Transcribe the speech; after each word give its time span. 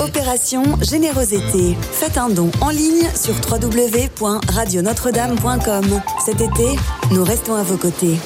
Opération 0.00 0.62
Générosité. 0.80 1.76
Faites 1.92 2.16
un 2.16 2.30
don 2.30 2.50
en 2.62 2.70
ligne 2.70 3.06
sur 3.14 3.34
www.radionotre-dame.com. 3.34 6.00
Cet 6.24 6.40
été, 6.40 6.76
nous 7.12 7.22
restons 7.22 7.54
à 7.54 7.62
vos 7.62 7.76
côtés. 7.76 8.16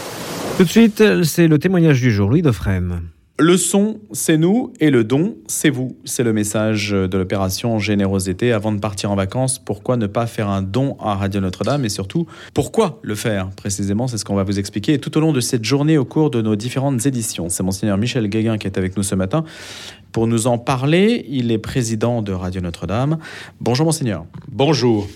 Tout 0.56 0.64
de 0.64 0.68
suite, 0.68 1.02
c'est 1.24 1.48
le 1.48 1.58
témoignage 1.58 2.00
du 2.00 2.12
jour, 2.12 2.30
Louis 2.30 2.42
Dauphrem. 2.42 3.00
Le 3.36 3.56
son, 3.56 3.98
c'est 4.12 4.38
nous, 4.38 4.72
et 4.78 4.90
le 4.90 5.02
don, 5.02 5.34
c'est 5.48 5.68
vous. 5.68 5.96
C'est 6.04 6.22
le 6.22 6.32
message 6.32 6.90
de 6.90 7.18
l'opération 7.18 7.80
Générosité. 7.80 8.52
Avant 8.52 8.70
de 8.70 8.78
partir 8.78 9.10
en 9.10 9.16
vacances, 9.16 9.58
pourquoi 9.58 9.96
ne 9.96 10.06
pas 10.06 10.28
faire 10.28 10.48
un 10.48 10.62
don 10.62 10.96
à 11.00 11.16
Radio 11.16 11.40
Notre-Dame 11.40 11.84
et 11.84 11.88
surtout, 11.88 12.28
pourquoi 12.54 13.00
le 13.02 13.16
faire 13.16 13.50
Précisément, 13.50 14.06
c'est 14.06 14.18
ce 14.18 14.24
qu'on 14.24 14.36
va 14.36 14.44
vous 14.44 14.60
expliquer 14.60 15.00
tout 15.00 15.18
au 15.18 15.20
long 15.20 15.32
de 15.32 15.40
cette 15.40 15.64
journée 15.64 15.98
au 15.98 16.04
cours 16.04 16.30
de 16.30 16.42
nos 16.42 16.54
différentes 16.54 17.06
éditions. 17.06 17.48
C'est 17.48 17.64
Monseigneur 17.64 17.98
Michel 17.98 18.28
Guéguin 18.28 18.56
qui 18.56 18.68
est 18.68 18.78
avec 18.78 18.96
nous 18.96 19.02
ce 19.02 19.16
matin. 19.16 19.42
Pour 20.12 20.28
nous 20.28 20.46
en 20.46 20.56
parler, 20.56 21.26
il 21.28 21.50
est 21.50 21.58
président 21.58 22.22
de 22.22 22.32
Radio 22.32 22.60
Notre-Dame. 22.60 23.18
Bonjour 23.60 23.86
Monseigneur. 23.86 24.26
Bonjour. 24.46 25.08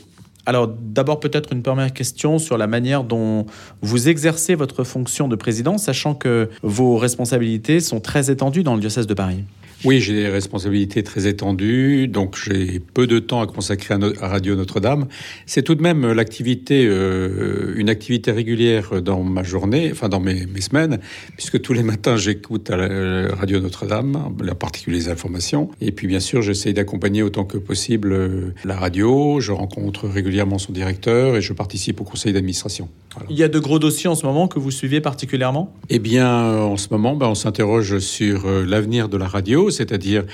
Alors 0.48 0.66
d'abord 0.66 1.20
peut-être 1.20 1.52
une 1.52 1.62
première 1.62 1.93
question 1.93 2.38
sur 2.38 2.56
la 2.56 2.66
manière 2.66 3.05
dont 3.05 3.45
vous 3.83 4.09
exercez 4.09 4.55
votre 4.55 4.83
fonction 4.83 5.29
de 5.29 5.37
président, 5.37 5.77
sachant 5.77 6.15
que 6.15 6.48
vos 6.62 6.97
responsabilités 6.97 7.80
sont 7.80 8.01
très 8.01 8.30
étendues 8.30 8.62
dans 8.62 8.73
le 8.73 8.80
diocèse 8.80 9.06
de 9.06 9.12
Paris. 9.12 9.45
Oui, 9.85 10.01
j'ai 10.01 10.15
des 10.15 10.29
responsabilités 10.29 11.05
très 11.05 11.29
étendues, 11.29 12.09
donc 12.09 12.37
j'ai 12.37 12.81
peu 12.81 13.07
de 13.07 13.21
temps 13.21 13.41
à 13.41 13.47
consacrer 13.47 13.95
à, 13.95 14.29
Radio 14.29 14.57
Notre-Dame. 14.57 15.07
C'est 15.47 15.63
tout 15.63 15.77
de 15.77 15.83
même 15.83 16.11
l'activité, 16.13 16.85
euh, 16.85 17.75
une 17.77 17.89
activité 17.89 18.33
régulière 18.33 19.01
dans 19.01 19.23
ma 19.23 19.45
journée, 19.45 19.91
enfin 19.93 20.09
dans 20.09 20.19
mes, 20.19 20.47
semaines, 20.61 20.99
puisque 21.37 21.61
tous 21.61 21.73
les 21.73 21.85
matins 21.85 22.17
j'écoute 22.17 22.71
à 22.71 22.77
la 22.77 23.35
Radio 23.37 23.61
Notre-Dame, 23.61 24.17
en 24.17 24.55
particulier 24.57 24.99
les 24.99 25.09
informations, 25.09 25.71
et 25.81 25.93
puis 25.93 26.09
bien 26.09 26.21
sûr 26.21 26.43
j'essaye 26.43 26.75
d'accompagner 26.75 27.23
autant 27.23 27.45
que 27.45 27.59
possible 27.59 28.13
euh, 28.13 28.55
la 28.65 28.75
radio. 28.75 29.39
Je 29.39 29.53
rencontre 29.53 30.09
régulièrement 30.09 30.59
son 30.59 30.73
directeur 30.73 31.37
et 31.37 31.41
je 31.41 31.53
participe 31.53 32.01
au 32.01 32.05
conseil 32.05 32.33
d'administration. 32.33 32.89
Il 33.31 33.37
y 33.37 33.42
a 33.42 33.48
de 33.48 33.59
gros 33.59 33.79
dossiers 33.79 34.09
en 34.09 34.15
ce 34.15 34.27
moment 34.27 34.48
que 34.48 34.59
vous 34.59 34.70
suivez 34.70 35.01
particulièrement? 35.01 35.73
Eh 35.89 35.98
bien, 35.98 36.29
en 36.29 36.77
ce 36.77 36.89
moment, 36.91 37.17
ben, 37.17 37.27
on 37.27 37.35
s'interroge 37.35 37.98
sur 37.98 38.47
euh, 38.47 38.65
l'avenir 38.65 39.09
de 39.09 39.17
la 39.17 39.27
radio 39.27 39.67
c'est-à-dire 39.70 40.24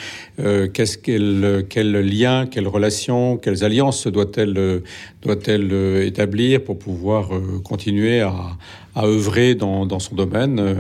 euh, 0.41 0.69
qu'est-ce 0.69 0.99
qu'elle, 0.99 1.67
quel 1.69 1.93
lien, 1.93 2.47
quelle 2.47 2.69
relation, 2.69 3.37
quelles 3.37 3.65
alliances 3.65 4.07
doit-elle, 4.07 4.83
doit-elle 5.23 5.73
établir 6.03 6.63
pour 6.63 6.79
pouvoir 6.79 7.35
euh, 7.35 7.61
continuer 7.63 8.21
à, 8.21 8.57
œuvrer 8.97 9.57
dans, 9.57 9.99
son 9.99 10.15
domaine. 10.15 10.61
Euh, 10.61 10.75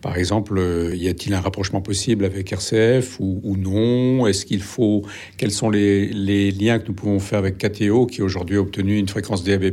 par 0.00 0.16
exemple, 0.16 0.60
y 0.94 1.08
a-t-il 1.08 1.34
un 1.34 1.40
rapprochement 1.40 1.80
possible 1.80 2.24
avec 2.24 2.50
RCF 2.52 3.20
ou, 3.20 3.40
ou 3.44 3.56
non? 3.56 4.26
Est-ce 4.26 4.44
qu'il 4.44 4.62
faut 4.62 5.02
Quels 5.36 5.52
sont 5.52 5.70
les, 5.70 6.08
les, 6.08 6.50
liens 6.50 6.80
que 6.80 6.88
nous 6.88 6.94
pouvons 6.94 7.20
faire 7.20 7.38
avec 7.38 7.58
KTO 7.58 8.06
qui 8.06 8.22
aujourd'hui 8.22 8.56
a 8.56 8.60
obtenu 8.60 8.98
une 8.98 9.08
fréquence 9.08 9.44
DAB+. 9.44 9.72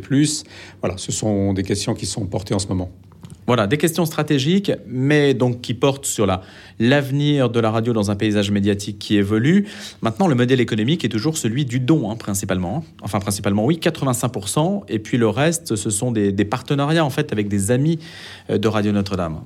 Voilà, 0.81 0.97
ce 0.97 1.11
sont 1.11 1.53
des 1.53 1.63
questions 1.63 1.95
qui 1.95 2.05
sont 2.05 2.25
portées 2.27 2.53
en 2.53 2.59
ce 2.59 2.67
moment. 2.67 2.91
Voilà, 3.47 3.67
des 3.67 3.77
questions 3.77 4.05
stratégiques, 4.05 4.71
mais 4.87 5.33
donc 5.35 5.61
qui 5.61 5.75
portent 5.75 6.05
sur 6.05 6.25
la, 6.25 6.41
l'avenir 6.79 7.49
de 7.49 7.59
la 7.59 7.69
radio 7.69 7.93
dans 7.93 8.09
un 8.09 8.15
paysage 8.15 8.49
médiatique 8.49 8.97
qui 8.97 9.17
évolue. 9.17 9.67
Maintenant, 10.01 10.27
le 10.27 10.35
modèle 10.35 10.59
économique 10.59 11.05
est 11.05 11.09
toujours 11.09 11.37
celui 11.37 11.63
du 11.63 11.79
don, 11.79 12.09
hein, 12.09 12.15
principalement. 12.15 12.83
Enfin, 13.01 13.19
principalement, 13.19 13.65
oui, 13.65 13.79
85%. 13.81 14.83
Et 14.87 14.99
puis 14.99 15.17
le 15.17 15.29
reste, 15.29 15.75
ce 15.75 15.89
sont 15.89 16.11
des, 16.11 16.31
des 16.31 16.45
partenariats, 16.45 17.05
en 17.05 17.11
fait, 17.11 17.31
avec 17.31 17.47
des 17.47 17.69
amis 17.69 17.99
euh, 18.49 18.57
de 18.57 18.67
Radio 18.67 18.91
Notre-Dame. 18.91 19.41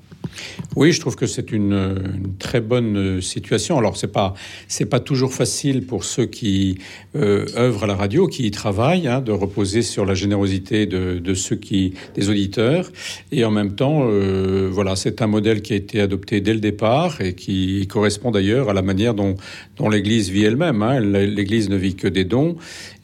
Oui, 0.75 0.91
je 0.91 0.99
trouve 0.99 1.15
que 1.15 1.25
c'est 1.25 1.51
une, 1.51 2.33
très 2.39 2.61
bonne 2.61 3.21
situation. 3.21 3.77
Alors, 3.77 3.97
c'est 3.97 4.11
pas 4.11 4.33
c'est 4.67 4.85
pas 4.85 4.99
toujours 4.99 5.33
facile 5.33 5.85
pour 5.85 6.03
ceux 6.03 6.25
qui 6.25 6.77
euh, 7.15 7.45
œuvrent 7.57 7.83
à 7.83 7.87
la 7.87 7.95
radio, 7.95 8.27
qui 8.27 8.45
y 8.45 8.51
travaillent, 8.51 9.07
hein, 9.07 9.21
de 9.21 9.31
reposer 9.31 9.81
sur 9.81 10.05
la 10.05 10.13
générosité 10.13 10.85
de, 10.85 11.19
de, 11.19 11.33
ceux 11.33 11.55
qui 11.55 11.93
des 12.15 12.29
auditeurs. 12.29 12.91
Et 13.31 13.43
en 13.43 13.51
même 13.51 13.75
temps, 13.75 14.01
euh, 14.03 14.69
voilà, 14.71 14.95
c'est 14.95 15.21
un 15.21 15.27
modèle 15.27 15.61
qui 15.61 15.73
a 15.73 15.75
été 15.75 16.01
adopté 16.01 16.41
dès 16.41 16.53
le 16.53 16.59
départ 16.59 17.21
et 17.21 17.33
qui 17.33 17.87
correspond 17.87 18.31
d'ailleurs 18.31 18.69
à 18.69 18.73
la 18.73 18.81
manière 18.81 19.13
dont, 19.13 19.35
dont 19.79 19.89
l'Église 19.89 20.29
vit 20.29 20.43
elle-même. 20.43 20.83
Hein. 20.83 20.99
L'Église 20.99 21.69
ne 21.69 21.77
vit 21.77 21.95
que 21.95 22.07
des 22.07 22.25
dons 22.25 22.55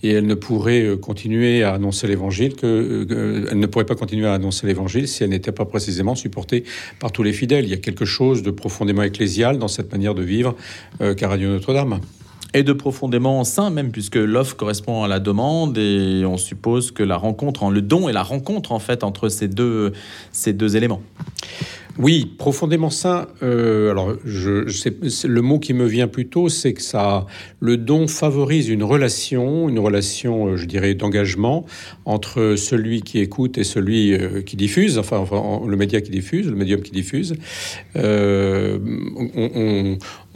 et 0.04 0.12
elle 0.12 0.28
ne 0.28 0.36
pourrait 0.36 0.84
euh, 0.84 0.98
continuer 0.98 1.64
à 1.64 1.74
annoncer 1.74 2.08
l'Évangile 2.08 2.56
que 2.56 3.08
euh, 3.10 3.48
elle 3.52 3.60
ne 3.60 3.66
pourrait 3.66 3.86
pas 3.86 3.96
continuer 3.96 4.28
à 4.28 4.34
annoncer 4.34 4.68
l'Évangile 4.68 5.08
si 5.08 5.24
elle 5.24 5.30
n'était 5.30 5.52
pas 5.52 5.66
précisément 5.66 6.16
supportée 6.16 6.64
par 7.00 7.12
tous 7.12 7.24
les 7.24 7.34
fidèles. 7.34 7.66
Il 7.66 7.72
y 7.72 7.74
a 7.74 7.78
quelque 7.78 8.06
chose 8.06 8.44
de 8.44 8.52
profondément 8.52 9.04
ecclésial 9.04 9.58
dans 9.58 9.70
cette 9.70 9.92
manière 9.92 10.14
de 10.14 10.22
vivre 10.22 10.56
euh, 11.02 11.16
qu'a 11.16 11.30
Radio 11.30 11.50
Notre-Dame 11.50 12.00
et 12.54 12.64
de 12.64 12.72
profondément 12.74 13.44
saint 13.44 13.70
même 13.70 13.92
puisque 13.92 14.16
l'offre 14.16 14.56
correspond 14.56 15.04
à 15.04 15.08
la 15.08 15.20
demande 15.20 15.78
et 15.78 16.24
on 16.26 16.38
suppose 16.38 16.92
que 16.92 17.04
la 17.04 17.18
rencontre 17.18 17.64
en 17.64 17.70
le 17.70 17.82
don 17.82 18.08
et 18.08 18.14
la 18.14 18.24
rencontre 18.24 18.72
en 18.72 18.80
fait 18.80 19.04
entre 19.04 19.28
ces 19.28 19.48
deux 19.48 19.92
ces 20.32 20.54
deux 20.54 20.78
éléments. 20.78 21.02
Oui, 21.98 22.34
profondément 22.38 22.90
sain. 22.90 23.28
Euh, 23.42 23.92
alors, 23.92 24.10
le 24.26 25.42
mot 25.42 25.60
qui 25.60 25.74
me 25.74 25.86
vient 25.86 26.10
plutôt, 26.10 26.50
c'est 26.50 26.74
que 26.74 26.82
ça, 26.82 27.26
le 27.62 27.78
don 27.78 28.10
favorise 28.10 28.68
une 28.68 28.84
relation, 28.84 29.70
une 29.70 29.80
relation, 29.80 30.48
euh, 30.48 30.58
je 30.58 30.66
dirais, 30.66 30.94
d'engagement 30.94 31.66
entre 32.04 32.56
celui 32.58 33.02
qui 33.02 33.20
écoute 33.20 33.58
et 33.58 33.64
celui 33.64 34.14
euh, 34.14 34.42
qui 34.42 34.58
diffuse, 34.58 34.98
enfin, 34.98 35.24
le 35.66 35.78
média 35.78 36.02
qui 36.02 36.12
diffuse, 36.12 36.48
le 36.48 36.56
médium 36.56 36.82
qui 36.82 36.92
diffuse. 36.92 37.36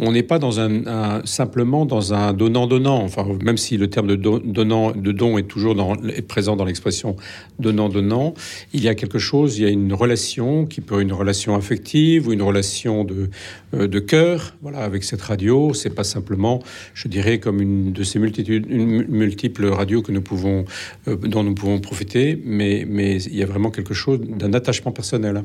On 0.01 0.13
n'est 0.13 0.23
pas 0.23 0.39
dans 0.39 0.61
un, 0.61 1.21
simplement 1.25 1.85
dans 1.85 2.13
un 2.13 2.31
donnant-donnant. 2.31 3.03
Enfin, 3.03 3.27
même 3.43 3.57
si 3.57 3.75
le 3.75 3.89
terme 3.89 4.07
de 4.07 4.15
donnant, 4.15 4.91
de 4.91 5.11
don 5.11 5.37
est 5.37 5.43
toujours 5.43 5.75
est 6.07 6.21
présent 6.21 6.55
dans 6.55 6.63
l'expression 6.63 7.17
donnant-donnant, 7.59 8.33
il 8.71 8.81
y 8.81 8.87
a 8.87 8.95
quelque 8.95 9.19
chose, 9.19 9.59
il 9.59 9.63
y 9.63 9.65
a 9.65 9.69
une 9.69 9.93
relation 9.93 10.65
qui 10.65 10.79
peut 10.79 10.98
une 10.99 11.13
relation 11.13 11.55
affective 11.55 12.27
ou 12.27 12.33
une 12.33 12.41
relation 12.41 13.03
de, 13.03 13.29
euh, 13.73 13.87
de 13.87 13.99
cœur 13.99 14.55
voilà, 14.61 14.79
avec 14.79 15.03
cette 15.03 15.21
radio. 15.21 15.73
C'est 15.73 15.89
pas 15.89 16.03
simplement, 16.03 16.61
je 16.93 17.07
dirais, 17.07 17.39
comme 17.39 17.61
une 17.61 17.91
de 17.91 18.03
ces 18.03 18.19
multitudes, 18.19 18.65
une 18.69 19.07
multiples 19.07 19.65
radios 19.67 20.01
que 20.01 20.11
nous 20.11 20.21
pouvons, 20.21 20.65
euh, 21.07 21.15
dont 21.15 21.43
nous 21.43 21.55
pouvons 21.55 21.79
profiter, 21.79 22.41
mais, 22.45 22.85
mais 22.87 23.21
il 23.23 23.35
y 23.35 23.43
a 23.43 23.45
vraiment 23.45 23.71
quelque 23.71 23.93
chose 23.93 24.19
d'un 24.21 24.53
attachement 24.53 24.91
personnel 24.91 25.43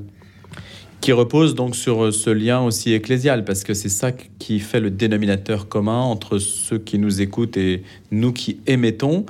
qui 1.05 1.13
repose 1.13 1.55
donc 1.55 1.77
sur 1.77 2.05
euh, 2.05 2.13
ce 2.13 2.31
lien 2.31 2.63
aussi 2.63 2.95
ecclésial, 2.95 3.45
parce 3.45 3.63
que 3.63 3.75
c'est 3.75 3.91
ça 3.91 4.11
qui 4.13 4.59
fait 4.59 4.81
le 4.81 4.91
dénominateur 4.91 5.69
commun 5.69 6.01
entre 6.01 6.39
ceux 6.39 6.79
qui 6.79 6.99
nous 6.99 7.21
écoutent 7.21 7.59
et 7.59 7.83
nous 8.11 8.33
qui 8.33 8.61
émettons 8.67 9.27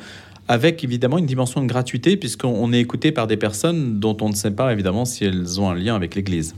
avec 0.49 0.85
évidemment 0.85 1.19
une 1.19 1.27
dimension 1.27 1.63
de 1.63 1.67
gratuité, 1.67 2.17
puisqu'on 2.17 2.73
est 2.73 2.81
écouté 2.81 3.13
par 3.13 3.27
des 3.27 3.37
personnes 3.37 3.99
dont 4.01 4.17
on 4.21 4.29
ne 4.29 4.35
sait 4.35 4.51
pas 4.51 4.73
évidemment 4.73 5.05
si 5.05 5.25
elles 5.25 5.61
ont 5.61 5.71
un 5.71 5.75
lien 5.75 5.95
avec 5.95 6.15
l'Église. 6.15 6.55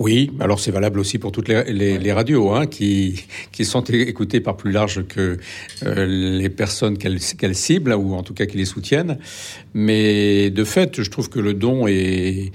Oui, 0.00 0.30
alors 0.40 0.58
c'est 0.58 0.70
valable 0.70 0.98
aussi 0.98 1.18
pour 1.18 1.30
toutes 1.30 1.48
les, 1.48 2.12
radios 2.12 2.52
hein, 2.52 2.66
qui, 2.66 3.22
qui 3.52 3.66
sont 3.66 3.84
écoutées 3.84 4.40
par 4.40 4.56
plus 4.56 4.72
large 4.72 5.06
que 5.06 5.36
euh, 5.84 6.06
les 6.38 6.48
personnes 6.48 6.96
qu'elles 6.96 7.20
qu 7.20 7.52
ciblent 7.52 7.92
ou 7.92 8.14
en 8.14 8.22
tout 8.22 8.32
cas 8.32 8.46
qui 8.46 8.56
les 8.56 8.64
soutiennent. 8.64 9.18
Mais 9.74 10.48
de 10.48 10.64
fait, 10.64 11.02
je 11.02 11.10
trouve 11.10 11.28
que 11.28 11.38
le 11.38 11.52
don 11.52 11.86
est, 11.86 12.50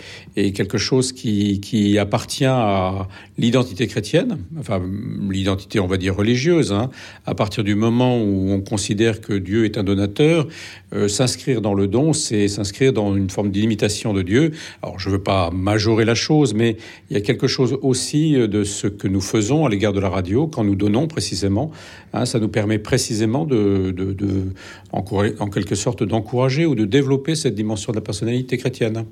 quelque 0.55 0.79
chose 0.79 1.11
qui, 1.11 1.59
qui 1.59 1.99
appartient 1.99 2.45
à 2.45 3.07
l'identité 3.37 3.85
chrétienne, 3.85 4.39
enfin 4.59 4.81
l'identité 5.29 5.79
on 5.79 5.87
va 5.87 5.97
dire 5.97 6.15
religieuse. 6.15 6.71
Hein, 6.73 6.89
à 7.27 7.35
partir 7.35 7.63
du 7.63 7.75
moment 7.75 8.17
où 8.17 8.49
on 8.53 8.61
considère 8.61 9.21
que 9.21 9.33
Dieu 9.33 9.65
est 9.65 9.77
un 9.77 9.83
donateur, 9.83 10.47
euh, 10.93 11.07
s'inscrire 11.07 11.61
dans 11.61 11.75
le 11.75 11.85
don, 11.87 12.11
c'est 12.13 12.47
s'inscrire 12.47 12.91
dans 12.91 13.15
une 13.15 13.29
forme 13.29 13.51
d'imitation 13.51 14.13
de 14.13 14.23
Dieu. 14.23 14.51
Alors 14.81 14.99
je 14.99 15.11
veux 15.11 15.21
pas 15.21 15.51
majorer 15.51 16.05
la 16.05 16.15
chose, 16.15 16.55
mais 16.55 16.77
il 17.11 17.13
y 17.13 17.17
a 17.17 17.21
quelque 17.21 17.34
quelque 17.35 17.47
chose 17.47 17.77
aussi 17.81 18.35
euh, 18.35 18.47
de 18.47 18.63
ce 18.63 18.87
que 18.87 19.07
nous 19.07 19.21
faisons 19.21 19.65
à 19.65 19.69
l'égard 19.69 19.91
de 19.91 19.99
la 19.99 20.09
radio 20.09 20.47
quand 20.47 20.63
nous 20.63 20.75
donnons 20.75 21.07
précisément. 21.07 21.71
Hein, 22.13 22.25
ça 22.25 22.39
nous 22.39 22.47
permet 22.47 22.79
précisément 22.79 23.45
de, 23.45 23.91
de, 23.91 24.13
de 24.13 24.53
en 24.91 25.49
quelque 25.49 25.75
sorte 25.75 26.03
d'encourager 26.03 26.65
ou 26.65 26.75
de 26.75 26.85
développer 26.85 27.35
cette 27.35 27.55
dimension 27.55 27.91
de 27.91 27.97
la 27.97 28.01
personnalité 28.01 28.57
chrétienne. 28.57 29.05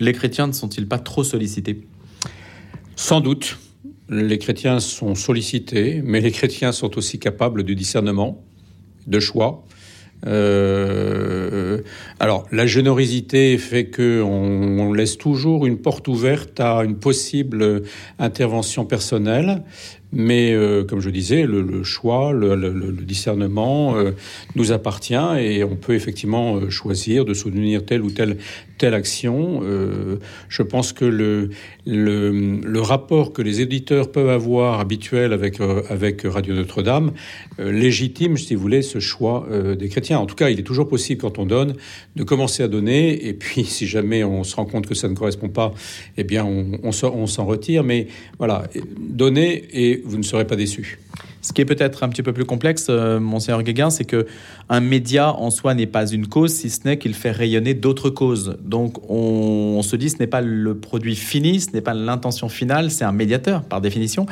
Les 0.00 0.12
chrétiens 0.12 0.46
ne 0.46 0.52
sont-ils 0.52 0.88
pas 0.88 0.98
trop 0.98 1.24
sollicités? 1.24 1.82
Sans 2.96 3.20
doute. 3.20 3.58
Les 4.08 4.38
chrétiens 4.38 4.78
sont 4.80 5.14
sollicités, 5.14 6.00
mais 6.04 6.20
les 6.20 6.30
chrétiens 6.30 6.72
sont 6.72 6.96
aussi 6.96 7.18
capables 7.18 7.64
du 7.64 7.74
discernement, 7.74 8.44
de 9.06 9.18
choix, 9.18 9.64
euh, 10.26 11.82
alors, 12.18 12.46
la 12.50 12.66
générosité 12.66 13.58
fait 13.58 13.86
que 13.86 14.22
on, 14.22 14.94
laisse 14.94 15.18
toujours 15.18 15.66
une 15.66 15.76
porte 15.76 16.08
ouverte 16.08 16.58
à 16.60 16.82
une 16.82 16.96
possible 16.96 17.82
intervention 18.18 18.86
personnelle. 18.86 19.62
Mais 20.12 20.54
euh, 20.54 20.84
comme 20.84 21.00
je 21.00 21.10
disais, 21.10 21.42
le, 21.42 21.82
choix, 21.82 22.32
le, 22.32 22.92
discernement 23.02 23.96
euh, 23.96 24.12
nous 24.54 24.72
appartient 24.72 25.14
et 25.14 25.64
on 25.64 25.76
peut 25.76 25.94
effectivement 25.94 26.56
euh, 26.56 26.70
choisir 26.70 27.24
de 27.24 27.34
soutenir 27.34 27.84
telle 27.84 28.02
ou 28.02 28.10
telle, 28.10 28.38
telle 28.78 28.94
action. 28.94 29.62
je 30.48 30.62
pense 30.62 30.92
que 30.92 31.04
le, 31.04 31.50
le, 31.86 32.80
rapport 32.80 33.32
que 33.32 33.42
les 33.42 33.60
éditeurs 33.60 34.12
peuvent 34.12 34.28
avoir 34.28 34.80
habituel 34.80 35.32
avec, 35.32 35.60
avec 35.90 36.22
Radio 36.24 36.54
Notre-Dame 36.54 37.12
légitime, 37.58 38.36
si 38.36 38.54
vous 38.54 38.60
voulez, 38.60 38.82
ce 38.82 39.00
choix 39.00 39.48
des 39.78 39.88
chrétiens. 39.88 40.18
En 40.18 40.26
tout 40.26 40.34
cas, 40.34 40.50
il 40.50 40.60
est 40.60 40.64
toujours 40.64 40.88
possible 40.88 41.20
quand 41.20 41.38
on 41.38 41.46
donne 41.46 41.74
de 42.16 42.24
commencer 42.24 42.62
à 42.62 42.68
donner 42.68 43.26
et 43.26 43.34
puis 43.34 43.64
si 43.76 43.86
jamais 43.86 44.24
on 44.24 44.42
se 44.42 44.56
rend 44.56 44.64
compte 44.64 44.86
que 44.86 44.94
ça 44.94 45.08
ne 45.08 45.14
correspond 45.14 45.48
pas, 45.48 45.72
eh 46.16 46.24
bien 46.24 46.44
on, 46.44 46.80
on 46.82 47.26
s'en 47.26 47.46
retire. 47.46 47.84
Mais 47.84 48.08
voilà, 48.38 48.64
donner 48.98 49.64
et 49.72 50.02
vous 50.04 50.16
ne 50.16 50.22
serez 50.22 50.46
pas 50.46 50.56
déçus. 50.56 50.98
Ce 51.46 51.52
qui 51.52 51.60
est 51.60 51.64
peut-être 51.64 52.02
un 52.02 52.08
petit 52.08 52.24
peu 52.24 52.32
plus 52.32 52.44
complexe, 52.44 52.88
euh, 52.90 53.20
monseigneur 53.20 53.62
Guéguin, 53.62 53.88
c'est 53.88 54.04
que 54.04 54.26
un 54.68 54.80
média 54.80 55.32
en 55.32 55.50
soi 55.50 55.74
n'est 55.74 55.86
pas 55.86 56.04
une 56.04 56.26
cause, 56.26 56.52
si 56.52 56.70
ce 56.70 56.80
n'est 56.84 56.98
qu'il 56.98 57.14
fait 57.14 57.30
rayonner 57.30 57.72
d'autres 57.72 58.10
causes. 58.10 58.56
Donc 58.64 58.98
on, 59.08 59.80
se 59.82 59.94
dit 59.94 60.10
ce 60.10 60.16
n'est 60.18 60.26
pas 60.26 60.40
le 60.40 60.76
produit 60.76 61.14
fini, 61.14 61.60
ce 61.60 61.70
n'est 61.70 61.82
pas 61.82 61.94
l'intention 61.94 62.48
finale, 62.48 62.90
c'est 62.90 63.04
un 63.04 63.12
médiateur 63.12 63.62
par 63.62 63.80
définition. 63.80 64.26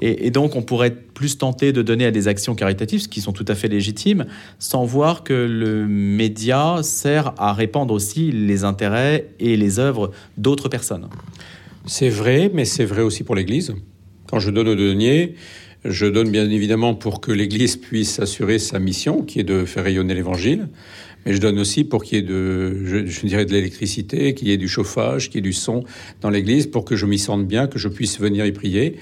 Et, 0.00 0.32
donc 0.32 0.56
on 0.56 0.62
pourrait 0.62 0.90
plus 0.90 1.38
tenté 1.38 1.72
de 1.72 1.80
donner 1.80 2.06
à 2.06 2.10
des 2.10 2.26
actions 2.26 2.56
caritatives, 2.56 3.02
ce 3.02 3.08
qui 3.08 3.20
sont 3.20 3.32
tout 3.32 3.44
à 3.46 3.54
fait 3.54 3.68
légitimes, 3.68 4.26
sans 4.58 4.84
voir 4.84 5.22
que 5.22 5.32
le 5.32 5.86
média 5.86 6.82
sert 6.82 7.34
à 7.38 7.52
répandre 7.52 7.94
aussi 7.94 8.32
les 8.32 8.64
intérêts 8.64 9.28
et 9.38 9.56
les 9.56 9.78
œuvres 9.78 10.10
d'autres 10.36 10.68
personnes. 10.68 11.06
C'est 11.86 12.08
vrai, 12.08 12.50
mais 12.52 12.64
c'est 12.64 12.84
vrai 12.84 13.02
aussi 13.02 13.22
pour 13.22 13.36
l'Église. 13.36 13.76
Quand 14.28 14.40
je 14.40 14.50
donne 14.50 14.66
aux 14.66 14.74
deniers, 14.74 15.36
je 15.84 16.06
donne 16.06 16.30
bien 16.30 16.48
évidemment 16.50 16.94
pour 16.94 17.20
que 17.20 17.32
l'Église 17.32 17.76
puisse 17.76 18.18
assurer 18.18 18.58
sa 18.58 18.78
mission, 18.78 19.22
qui 19.22 19.40
est 19.40 19.44
de 19.44 19.64
faire 19.64 19.84
rayonner 19.84 20.14
l'Évangile. 20.14 20.68
Mais 21.24 21.32
je 21.32 21.40
donne 21.40 21.58
aussi 21.58 21.84
pour 21.84 22.04
qu'il 22.04 22.18
y 22.18 22.20
ait 22.20 22.24
de, 22.24 22.84
je, 22.84 23.26
dirais 23.26 23.44
de 23.44 23.52
l'électricité, 23.52 24.34
qu'il 24.34 24.48
y 24.48 24.52
ait 24.52 24.56
du 24.56 24.68
chauffage, 24.68 25.28
qu'il 25.28 25.36
y 25.36 25.38
ait 25.38 25.42
du 25.42 25.52
son 25.52 25.84
dans 26.20 26.30
l'Église, 26.30 26.66
pour 26.66 26.84
que 26.84 26.96
je 26.96 27.06
m'y 27.06 27.18
sente 27.18 27.46
bien, 27.46 27.66
que 27.66 27.78
je 27.78 27.88
puisse 27.88 28.20
venir 28.20 28.46
y 28.46 28.52
prier. 28.52 28.96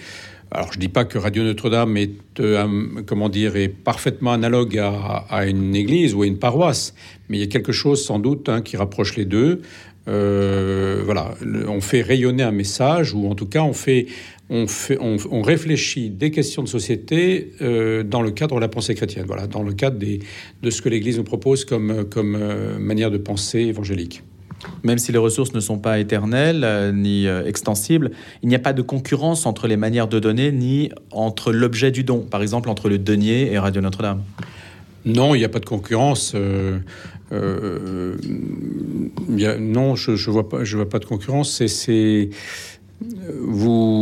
Alors 0.51 0.73
je 0.73 0.79
dis 0.79 0.89
pas 0.89 1.05
que 1.05 1.19
Radio 1.19 1.43
Notre-Dame 1.43 1.97
est, 1.97 2.41
euh, 2.41 2.87
comment 3.05 3.29
dire, 3.29 3.57
est 3.57 3.69
parfaitement 3.69 4.33
analogue 4.33 4.79
à, 4.79 5.47
une 5.47 5.75
église 5.75 6.15
ou 6.15 6.23
à 6.23 6.27
une 6.27 6.39
paroisse, 6.39 6.95
mais 7.29 7.39
il 7.39 7.41
y 7.41 7.45
a 7.45 7.49
quelque 7.49 7.73
chose 7.73 8.05
sans 8.05 8.21
doute 8.21 8.49
hein, 8.49 8.61
qui 8.61 8.77
rapproche 8.77 9.17
les 9.17 9.25
deux. 9.25 9.63
Euh, 10.09 11.03
voilà, 11.05 11.35
on 11.67 11.81
fait 11.81 12.01
rayonner 12.01 12.45
un 12.45 12.53
message, 12.53 13.13
ou 13.13 13.29
en 13.29 13.35
tout 13.35 13.47
cas 13.47 13.63
on 13.63 13.73
fait 13.73 14.07
on, 14.49 14.67
fait, 14.69 14.99
on, 15.01 15.43
réfléchit 15.43 16.11
des 16.11 16.31
questions 16.31 16.63
de 16.63 16.69
société 16.69 17.53
euh, 17.63 18.05
dans 18.05 18.23
le 18.23 18.31
cadre 18.31 18.55
de 18.55 18.61
la 18.61 18.69
pensée 18.69 18.95
chrétienne, 18.95 19.25
voilà, 19.27 19.49
dans 19.49 19.63
le 19.63 19.73
cadre 19.73 19.99
des, 19.99 20.21
de 20.63 20.71
ce 20.71 20.83
que 20.83 20.89
l'Église 20.89 21.19
nous 21.19 21.25
propose 21.25 21.65
comme, 21.65 22.05
comme 22.09 22.37
euh, 22.37 22.79
manière 22.79 23.11
de 23.11 23.19
penser 23.19 23.61
évangélique. 23.61 24.23
Même 24.85 24.99
si 24.99 25.13
les 25.13 25.19
ressources 25.19 25.53
ne 25.53 25.61
sont 25.61 25.79
pas 25.79 25.99
éternelles 25.99 26.63
euh, 26.65 26.93
ni 26.93 27.27
extensibles, 27.27 28.13
il 28.43 28.49
n'y 28.49 28.55
a 28.55 28.61
pas 28.61 28.73
de 28.73 28.83
concurrence 28.83 29.47
entre 29.47 29.67
les 29.67 29.77
manières 29.77 30.07
de 30.09 30.21
donner 30.21 30.53
ni 30.53 30.91
entre 31.11 31.53
l'objet 31.53 31.91
du 31.91 32.05
don, 32.05 32.21
par 32.21 32.41
exemple 32.43 32.69
entre 32.69 32.89
le 32.89 32.99
denier 32.99 33.53
et 33.53 33.59
Radio 33.59 33.83
Notre-Dame. 33.83 34.23
Non, 35.05 35.35
il 35.35 35.39
n'y 35.39 35.45
a 35.45 35.49
pas 35.49 35.61
de 35.61 35.67
concurrence. 35.67 36.35
non, 36.35 36.85
je 39.97 40.11
ne 40.11 40.31
vois, 40.31 40.49
vois 40.51 40.89
pas 40.89 40.99
de 40.99 41.05
concurrence. 41.05 41.65
C'est 41.67 42.31
vous, 43.01 43.96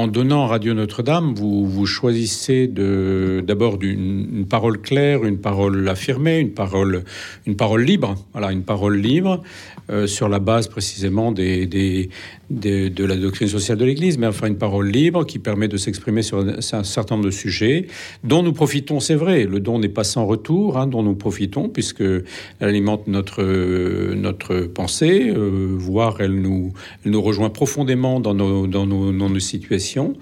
en 0.00 0.06
donnant 0.06 0.46
Radio 0.46 0.72
Notre-Dame, 0.72 1.34
vous, 1.34 1.66
vous 1.66 1.84
choisissez 1.84 2.66
d'abord 2.66 3.76
une, 3.82 4.46
parole 4.48 4.80
claire, 4.80 5.24
une 5.24 5.36
parole 5.36 5.86
affirmée, 5.86 6.38
une 6.38 6.52
parole, 6.52 7.04
une 7.46 7.54
parole 7.54 7.82
libre, 7.82 8.14
voilà, 8.32 8.50
une 8.50 8.62
parole 8.62 8.96
libre 8.96 9.42
euh, 9.90 10.06
sur 10.06 10.30
la 10.30 10.38
base 10.38 10.68
précisément 10.68 11.32
des, 11.32 12.08
de, 12.50 13.04
la 13.04 13.16
doctrine 13.16 13.48
sociale 13.48 13.78
de 13.78 13.84
l'Église, 13.84 14.18
mais 14.18 14.26
enfin 14.26 14.48
une 14.48 14.58
parole 14.58 14.88
libre 14.88 15.24
qui 15.24 15.38
permet 15.38 15.68
de 15.68 15.76
s'exprimer 15.76 16.22
sur 16.22 16.38
un, 16.38 16.60
certain 16.60 17.14
nombre 17.14 17.26
de 17.26 17.30
sujets 17.30 17.86
dont 18.24 18.42
nous 18.42 18.52
profitons, 18.52 19.00
c'est 19.00 19.14
vrai. 19.14 19.44
Le 19.44 19.60
don 19.60 19.78
n'est 19.78 19.88
pas 19.88 20.04
sans 20.04 20.26
retour, 20.26 20.76
hein, 20.76 20.86
dont 20.86 21.02
nous 21.02 21.14
profitons, 21.14 21.68
puisque 21.68 22.00
elle 22.00 22.24
alimente 22.60 23.06
notre, 23.06 23.42
notre 24.14 24.62
pensée, 24.62 25.30
euh, 25.30 25.74
voire 25.78 26.20
elle 26.20 26.40
nous, 26.40 26.72
nous 27.04 27.22
rejoint 27.22 27.50
profondément 27.50 28.20
dans 28.20 28.34
nos, 28.34 28.66
dans 28.66 28.86
nos, 28.86 29.38
situations. 29.40 30.14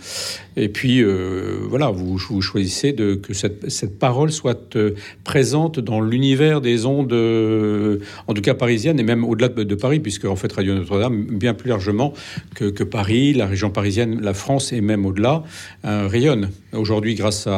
Et 0.57 0.69
puis, 0.69 1.03
euh, 1.03 1.59
voilà, 1.69 1.91
vous, 1.91 2.17
vous, 2.17 2.43
choisissez 2.43 2.95
que 2.95 3.33
cette, 3.33 3.71
cette 3.71 3.99
parole 3.99 4.31
soit 4.31 4.77
euh, 4.77 4.93
présente 5.25 5.81
dans 5.81 6.01
l'univers 6.01 6.61
des 6.61 6.87
ondes, 6.87 7.13
en 7.13 8.35
tout 8.35 8.43
cas 8.43 8.55
parisiennes, 8.55 9.01
et 9.01 9.03
même 9.03 9.25
au-delà 9.25 9.49
de, 9.49 9.65
de 9.65 9.75
Paris, 9.75 9.99
puisque 9.99 10.27
en 10.27 10.37
fait 10.37 10.53
Radio 10.53 10.75
Notre-Dame, 10.75 11.25
bien 11.25 11.55
plus 11.55 11.71
largement, 11.71 12.13
que, 12.55 12.85
Paris, 12.85 13.33
la 13.33 13.47
région 13.47 13.71
parisienne, 13.71 14.21
la 14.21 14.35
France 14.35 14.73
et 14.73 14.81
même 14.81 15.07
au-delà 15.07 15.43
euh, 15.85 16.07
rayonnent. 16.09 16.51
Aujourd'hui, 16.73 17.15
grâce, 17.15 17.49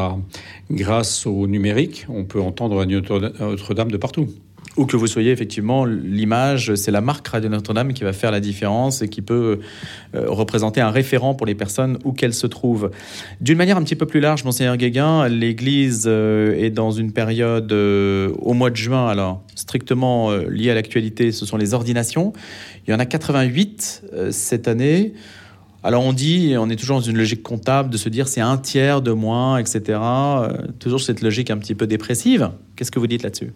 grâce 0.71 1.27
au 1.27 1.47
numérique, 1.47 2.07
on 2.09 2.25
peut 2.25 2.41
entendre 2.41 2.85
Notre-Dame 2.85 3.91
de 3.91 3.97
partout. 3.97 4.29
Où 4.81 4.87
que 4.87 4.97
vous 4.97 5.07
soyez, 5.07 5.31
effectivement, 5.31 5.85
l'image, 5.85 6.75
c'est 6.75 6.91
la 6.91 7.03
marque 7.03 7.29
Radio 7.29 7.51
Notre-Dame 7.51 7.93
qui 7.93 8.03
va 8.03 8.15
faire 8.15 8.31
la 8.31 8.41
différence 8.41 9.03
et 9.03 9.09
qui 9.09 9.21
peut 9.21 9.61
euh, 10.15 10.25
représenter 10.27 10.81
un 10.81 10.91
référent 10.91 11.35
pour 11.35 11.47
les 11.47 11.55
personnes 11.55 11.99
où 12.05 12.13
qu'elles 12.13 12.33
se 12.33 12.47
trouvent. 12.47 12.91
D'une 13.43 13.59
manière 13.59 13.77
un 13.77 13.83
petit 13.83 13.95
peu 13.95 14.07
plus 14.07 14.21
large, 14.21 14.43
Monseigneur 14.45 14.79
Guéguin, 14.79 15.29
l'Église 15.29 16.05
euh, 16.07 16.55
est 16.57 16.71
dans 16.71 16.93
une 16.93 17.13
période 17.13 17.71
au 17.71 18.55
mois 18.55 18.71
de 18.71 18.77
juin, 18.77 19.07
alors 19.07 19.43
strictement 19.55 20.31
liée 20.31 20.71
à 20.71 20.75
l'actualité, 20.75 21.31
ce 21.31 21.45
sont 21.45 21.59
les 21.59 21.75
ordinations. 21.75 22.33
Il 22.87 22.93
y 22.93 22.95
en 22.97 22.99
a 22.99 23.07
88 23.07 24.03
euh, 24.13 24.33
cette 24.33 24.67
année. 24.67 25.13
Alors 25.83 26.05
on 26.05 26.13
dit, 26.13 26.55
on 26.59 26.69
est 26.69 26.77
toujours 26.77 26.97
dans 26.97 27.05
une 27.05 27.17
logique 27.17 27.43
comptable 27.43 27.89
de 27.89 27.97
se 27.97 28.09
dire 28.09 28.29
c'est 28.29 28.41
un 28.41 28.59
tiers 28.59 29.01
de 29.01 29.13
moins, 29.13 29.59
etc. 29.59 29.99
Euh, 30.01 30.57
toujours 30.79 31.01
cette 31.01 31.23
logique 31.23 31.51
un 31.51 31.59
petit 31.59 31.75
peu 31.75 31.87
dépressive. 31.87 32.51
Qu'est-ce 32.77 32.91
que 32.91 32.99
vous 32.99 33.07
dites 33.07 33.23
là-dessus? 33.23 33.53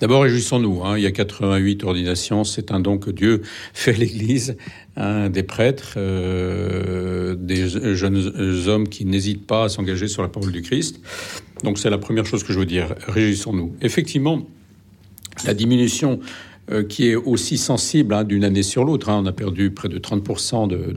D'abord, 0.00 0.22
réjouissons-nous. 0.22 0.82
Hein. 0.84 0.96
Il 0.96 1.02
y 1.02 1.06
a 1.06 1.10
88 1.10 1.84
ordinations. 1.84 2.44
C'est 2.44 2.70
un 2.70 2.80
don 2.80 2.98
que 2.98 3.10
Dieu 3.10 3.42
fait 3.74 3.94
à 3.94 3.98
l'Église. 3.98 4.56
Hein, 5.00 5.30
des 5.30 5.44
prêtres, 5.44 5.94
euh, 5.96 7.36
des 7.38 7.68
jeunes 7.68 8.32
hommes 8.66 8.88
qui 8.88 9.04
n'hésitent 9.04 9.46
pas 9.46 9.64
à 9.64 9.68
s'engager 9.68 10.08
sur 10.08 10.22
la 10.22 10.28
parole 10.28 10.50
du 10.50 10.60
Christ. 10.60 11.00
Donc 11.62 11.78
c'est 11.78 11.88
la 11.88 11.98
première 11.98 12.26
chose 12.26 12.42
que 12.42 12.52
je 12.52 12.58
veux 12.58 12.66
dire. 12.66 12.96
Réjouissons-nous. 13.06 13.76
Effectivement, 13.80 14.44
la 15.46 15.54
diminution 15.54 16.18
euh, 16.72 16.82
qui 16.82 17.08
est 17.08 17.14
aussi 17.14 17.58
sensible 17.58 18.12
hein, 18.12 18.24
d'une 18.24 18.42
année 18.42 18.64
sur 18.64 18.84
l'autre. 18.84 19.08
Hein. 19.08 19.20
On 19.22 19.26
a 19.26 19.32
perdu 19.32 19.70
près 19.70 19.88
de 19.88 19.98
30% 19.98 20.66
de, 20.68 20.92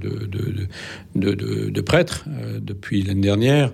de, 1.15 1.69
de, 1.69 1.81
prêtres 1.81 2.25
euh, 2.27 2.59
depuis 2.59 3.03
l'année 3.03 3.21
dernière. 3.21 3.71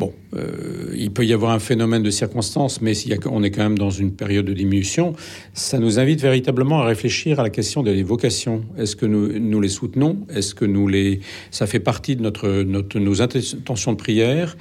Bon, 0.00 0.14
euh, 0.34 0.94
il 0.96 1.10
peut 1.10 1.26
y 1.26 1.34
avoir 1.34 1.52
un 1.52 1.58
phénomène 1.58 2.02
de 2.02 2.08
circonstance, 2.08 2.80
mais 2.80 2.94
on 3.26 3.42
est 3.42 3.50
quand 3.50 3.62
même 3.62 3.76
dans 3.76 3.90
une 3.90 4.12
période 4.12 4.46
de 4.46 4.54
diminution, 4.54 5.12
ça 5.52 5.78
nous 5.78 5.98
invite 5.98 6.22
véritablement 6.22 6.80
à 6.80 6.86
réfléchir 6.86 7.38
à 7.38 7.42
la 7.42 7.50
question 7.50 7.82
des 7.82 8.02
vocations. 8.02 8.62
Est-ce 8.78 8.96
que 8.96 9.04
nous, 9.04 9.60
les 9.60 9.68
soutenons? 9.68 10.16
Est-ce 10.34 10.54
que 10.54 10.64
nous 10.64 10.88
les, 10.88 11.20
ça 11.50 11.66
fait 11.66 11.80
partie 11.80 12.16
de 12.16 12.22
notre, 12.22 12.62
nos 12.98 13.20
intentions 13.20 13.92
de 13.92 13.98
prière? 13.98 14.56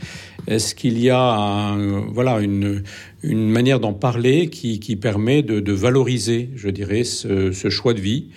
Est-ce 0.46 0.76
qu'il 0.76 1.00
y 1.00 1.10
a 1.10 1.78
voilà 2.12 2.42
une, 2.42 2.84
une 3.24 3.50
manière 3.50 3.80
d'en 3.80 3.94
parler 3.94 4.48
qui, 4.48 4.82
qui 4.82 4.98
permet 4.98 5.42
de, 5.42 5.72
valoriser, 5.72 6.50
je 6.56 6.68
dirais, 6.70 7.06
ce, 7.06 7.70
choix 7.70 7.94
de 7.94 8.02
vie? 8.02 8.28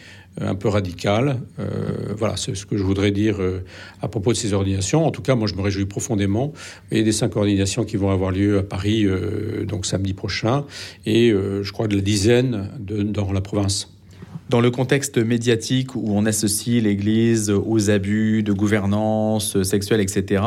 Un 0.41 0.55
peu 0.55 0.69
radical. 0.69 1.41
Euh, 1.59 2.15
voilà, 2.17 2.37
c'est 2.37 2.55
ce 2.55 2.67
que 2.67 2.77
je 2.77 2.83
voudrais 2.83 3.11
dire 3.11 3.41
euh, 3.41 3.65
à 4.01 4.09
propos 4.09 4.33
de 4.33 4.37
ces 4.37 4.53
ordinations. 4.53 5.07
En 5.07 5.11
tout 5.11 5.23
cas, 5.23 5.35
moi, 5.35 5.47
je 5.47 5.55
me 5.55 5.63
réjouis 5.63 5.87
profondément. 5.87 6.53
Et 6.91 7.03
des 7.03 7.13
cinq 7.13 7.37
ordinations 7.37 7.85
qui 7.85 7.97
vont 7.97 8.11
avoir 8.11 8.31
lieu 8.31 8.59
à 8.59 8.63
Paris, 8.63 9.07
donc 9.67 9.87
samedi 9.87 10.15
prochain, 10.15 10.65
et 11.07 11.31
je 11.31 11.73
crois 11.73 11.89
de 11.89 11.97
la 11.97 12.03
dizaine 12.03 12.69
dans 12.79 13.33
la 13.33 13.41
province. 13.41 13.91
Dans 14.51 14.61
le 14.61 14.71
contexte 14.71 15.17
médiatique 15.19 15.95
où 15.95 16.11
on 16.11 16.27
associe 16.27 16.83
l'Église 16.83 17.51
aux 17.51 17.91
abus 17.91 18.43
de 18.43 18.53
gouvernance 18.53 19.63
sexuelle, 19.63 20.01
etc., 20.01 20.43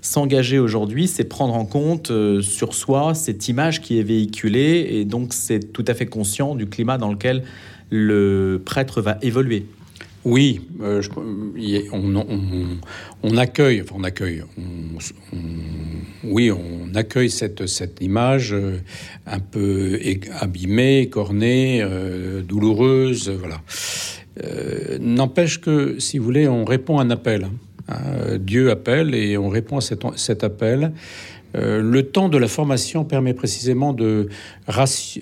s'engager 0.00 0.58
aujourd'hui, 0.58 1.08
c'est 1.08 1.24
prendre 1.24 1.54
en 1.54 1.64
compte 1.64 2.12
sur 2.40 2.74
soi 2.74 3.14
cette 3.14 3.48
image 3.48 3.80
qui 3.80 3.98
est 3.98 4.04
véhiculée, 4.04 4.86
et 4.92 5.04
donc 5.04 5.34
c'est 5.34 5.72
tout 5.72 5.84
à 5.88 5.94
fait 5.94 6.06
conscient 6.06 6.54
du 6.54 6.66
climat 6.66 6.98
dans 6.98 7.10
lequel 7.10 7.42
le 7.90 8.60
prêtre 8.64 9.00
va 9.00 9.18
évoluer. 9.22 9.66
Oui, 10.24 10.60
euh, 10.82 11.00
on, 13.22 13.36
accueille, 13.36 13.84
on 13.94 14.04
accueille, 14.04 14.42
oui, 16.24 16.50
on 16.50 16.94
accueille 16.94 17.30
cette, 17.30 17.66
cette 17.66 18.02
image 18.02 18.52
euh, 18.52 18.78
un 19.26 19.38
peu 19.38 19.98
abîmée, 20.40 21.08
cornée, 21.08 21.80
euh, 21.82 22.42
douloureuse, 22.42 23.30
voilà. 23.30 23.60
N'empêche 25.00 25.60
que, 25.60 25.98
si 25.98 26.18
vous 26.18 26.24
voulez, 26.24 26.46
on 26.46 26.64
répond 26.64 26.98
à 26.98 27.02
un 27.02 27.10
appel. 27.10 27.48
Hein. 27.88 28.36
Dieu 28.38 28.70
appelle 28.70 29.14
et 29.14 29.36
on 29.36 29.48
répond 29.48 29.78
à 29.78 30.16
cet 30.16 30.44
appel. 30.44 30.92
Euh, 31.58 31.82
le 31.82 32.04
temps 32.04 32.28
de 32.28 32.38
la 32.38 32.46
formation 32.48 33.04
permet 33.04 33.34
précisément 33.34 33.92
de, 33.92 34.28
réfléchir 34.66 35.20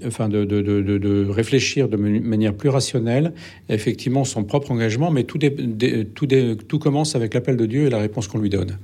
de 1.88 1.96
manière 1.96 2.54
plus 2.54 2.68
rationnelle, 2.68 3.32
effectivement, 3.68 4.22
son 4.24 4.44
propre 4.44 4.70
engagement, 4.70 5.10
mais 5.10 5.24
tout 5.24 6.78
commence 6.78 7.16
avec 7.16 7.34
l'appel 7.34 7.56
de 7.56 7.66
Dieu 7.66 7.86
et 7.86 7.90
la 7.90 7.98
réponse 7.98 8.28
qu'on 8.28 8.38
lui 8.38 8.50
donne. 8.50 8.78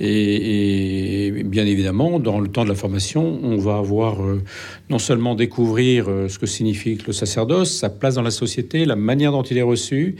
Et, 0.00 1.32
bien 1.44 1.64
évidemment, 1.66 2.18
dans 2.18 2.40
le 2.40 2.48
temps 2.48 2.64
de 2.64 2.70
la 2.70 2.74
formation, 2.74 3.38
on 3.42 3.58
va 3.58 3.76
avoir 3.76 4.22
euh, 4.22 4.42
non 4.88 4.98
seulement 4.98 5.34
découvrir 5.34 6.06
euh, 6.08 6.28
ce 6.28 6.38
que 6.38 6.46
signifie 6.46 6.96
le 7.06 7.12
sacerdoce, 7.12 7.70
sa 7.70 7.90
place 7.90 8.14
dans 8.14 8.22
la 8.22 8.30
société, 8.30 8.86
la 8.86 8.96
manière 8.96 9.32
dont 9.32 9.42
il 9.42 9.58
est 9.58 9.62
reçu, 9.62 10.16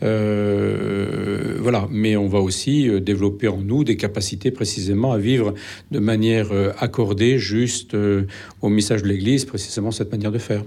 voilà, 0.00 1.88
mais 1.90 2.14
on 2.14 2.28
va 2.28 2.40
aussi 2.40 2.90
développer 3.00 3.48
en 3.48 3.56
nous 3.56 3.84
des 3.84 3.96
capacités 3.96 4.50
précisément 4.50 5.12
à 5.12 5.18
vivre 5.18 5.54
de 5.92 5.98
manière 5.98 6.13
euh, 6.22 6.72
accordée, 6.78 7.38
juste 7.38 7.94
euh, 7.94 8.26
au 8.62 8.68
message 8.68 9.02
de 9.02 9.08
l'Église, 9.08 9.44
précisément 9.44 9.90
cette 9.90 10.12
manière 10.12 10.32
de 10.32 10.38
faire. 10.38 10.62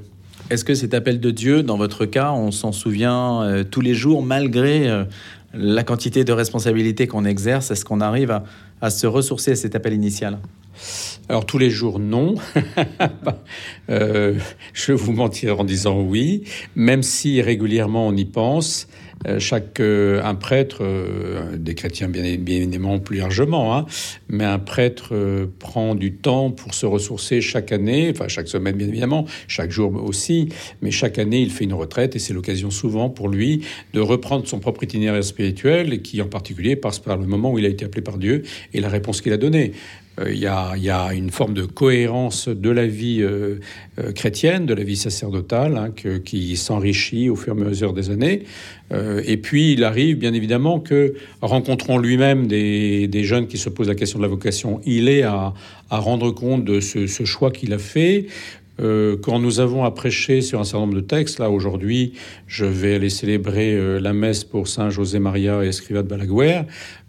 Est-ce 0.50 0.64
que 0.64 0.76
cet 0.76 0.94
appel 0.94 1.20
de 1.20 1.32
Dieu, 1.32 1.64
dans 1.64 1.78
votre 1.78 2.06
cas, 2.06 2.32
on 2.32 2.52
s'en 2.52 2.72
souvient 2.72 3.44
euh, 3.44 3.64
tous 3.64 3.82
les 3.82 3.94
jours, 3.94 4.22
malgré 4.24 5.06
la 5.54 5.84
quantité 5.84 6.24
de 6.24 6.32
responsabilités 6.32 7.08
qu'on 7.08 7.26
exerce? 7.26 7.72
Est-ce 7.72 7.86
qu'on 7.86 8.02
arrive 8.02 8.42
à, 8.82 8.90
se 8.90 9.08
ressourcer 9.08 9.52
à 9.52 9.56
cet 9.56 9.76
appel 9.76 9.94
initial? 9.94 10.38
Alors 11.28 11.46
tous 11.46 11.58
les 11.58 11.72
jours, 11.72 12.00
non. 12.00 12.36
je 13.90 14.36
vais 14.88 14.94
vous 14.94 15.12
mentir 15.12 15.60
en 15.60 15.64
disant 15.64 16.00
oui, 16.00 16.44
même 16.76 17.02
si 17.02 17.42
régulièrement 17.42 18.08
on 18.08 18.16
y 18.16 18.26
pense. 18.26 18.88
Euh, 19.26 19.40
chaque 19.40 19.80
euh, 19.80 20.22
un 20.24 20.36
prêtre, 20.36 20.80
euh, 20.82 21.58
des 21.58 21.74
chrétiens 21.74 22.08
bien, 22.08 22.24
évidemment 22.24 23.00
plus 23.00 23.18
largement, 23.18 23.76
hein, 23.76 23.86
mais 24.30 24.44
un 24.44 24.60
prêtre 24.60 25.14
prend 25.60 25.96
du 25.96 26.14
temps 26.14 26.52
pour 26.52 26.74
se 26.74 26.86
ressourcer 26.86 27.42
chaque 27.42 27.72
année, 27.72 28.12
enfin 28.12 28.28
chaque 28.28 28.48
semaine 28.48 28.76
bien 28.76 28.88
évidemment, 28.88 29.26
chaque 29.48 29.72
jour 29.72 29.94
aussi, 30.04 30.50
mais 30.82 30.92
chaque 30.92 31.20
année 31.20 31.42
il 31.42 31.52
fait 31.52 31.64
une 31.64 31.74
retraite 31.74 32.16
et 32.16 32.20
c'est 32.20 32.34
l'occasion 32.34 32.72
souvent 32.72 33.10
pour 33.10 33.30
lui 33.30 33.62
de 33.94 34.00
reprendre 34.00 34.48
son 34.48 34.60
propre 34.60 34.84
itinéraire 34.84 35.24
spirituel 35.24 35.94
et 35.94 36.02
qui 36.02 36.22
en 36.22 36.28
particulier 36.28 36.76
passe 36.76 37.00
par 37.00 37.18
le 37.18 37.26
moment 37.26 37.52
où 37.52 37.60
il 37.60 37.66
a 37.66 37.70
été 37.70 37.86
appelé 37.86 38.02
par 38.02 38.18
Dieu 38.18 38.44
et 38.74 38.82
la 38.82 38.90
réponse 38.90 39.22
qu'il 39.22 39.34
a 39.34 39.38
donnée. 39.38 39.74
Euh, 40.20 40.32
il 40.32 40.40
y, 40.40 40.48
a, 40.48 41.14
une 41.14 41.30
forme 41.30 41.54
de 41.54 41.64
cohérence 41.64 42.48
de 42.48 42.70
la 42.70 42.88
vie 42.88 43.22
euh, 43.22 43.60
euh, 44.00 44.12
chrétienne, 44.12 44.66
de 44.66 44.74
la 44.74 44.84
vie 44.84 44.96
sacerdotale, 44.96 45.78
hein, 45.78 46.20
qui 46.24 46.58
s'enrichit 46.58 47.30
au 47.30 47.36
fur 47.36 47.56
et 47.58 47.62
à 47.62 47.64
mesure 47.64 47.94
des 47.94 48.10
années. 48.10 48.44
et 49.26 49.38
puis, 49.38 49.74
il 49.74 49.84
arrive, 49.84 50.18
bien 50.18 50.34
évidemment, 50.34 50.80
que, 50.80 51.16
rencontrant 51.42 51.98
lui-même 51.98 52.48
des, 52.48 53.24
jeunes 53.24 53.48
qui 53.48 53.58
se 53.58 53.70
posent 53.70 53.90
la 53.90 53.96
question 53.96 54.17
de 54.18 54.24
la 54.24 54.28
vocation, 54.28 54.82
il 54.86 55.10
est 55.10 55.24
à, 55.24 55.54
rendre 55.90 56.32
compte 56.32 56.64
de 56.66 56.80
ce, 56.80 57.08
ce 57.08 57.24
choix 57.26 57.52
qu'il 57.52 57.74
a 57.74 57.78
fait, 57.78 58.28
euh, 58.80 59.18
quand 59.18 59.40
nous 59.40 59.60
avons 59.60 59.84
à 59.84 59.92
prêcher 59.92 60.42
sur 60.42 60.60
un 60.60 60.64
certain 60.64 60.82
nombre 60.86 60.96
de 60.96 61.02
textes, 61.02 61.40
là 61.40 61.50
aujourd'hui, 61.50 62.14
je 62.46 62.66
vais 62.66 62.96
aller 62.96 63.10
célébrer 63.10 63.74
euh, 63.74 64.00
la 64.00 64.14
messe 64.14 64.44
pour 64.44 64.68
Saint 64.68 64.90
José 64.90 65.20
Maria 65.20 65.64
et 65.64 65.70
Escriva 65.70 66.04
de 66.04 66.08
Balaguer. 66.08 66.62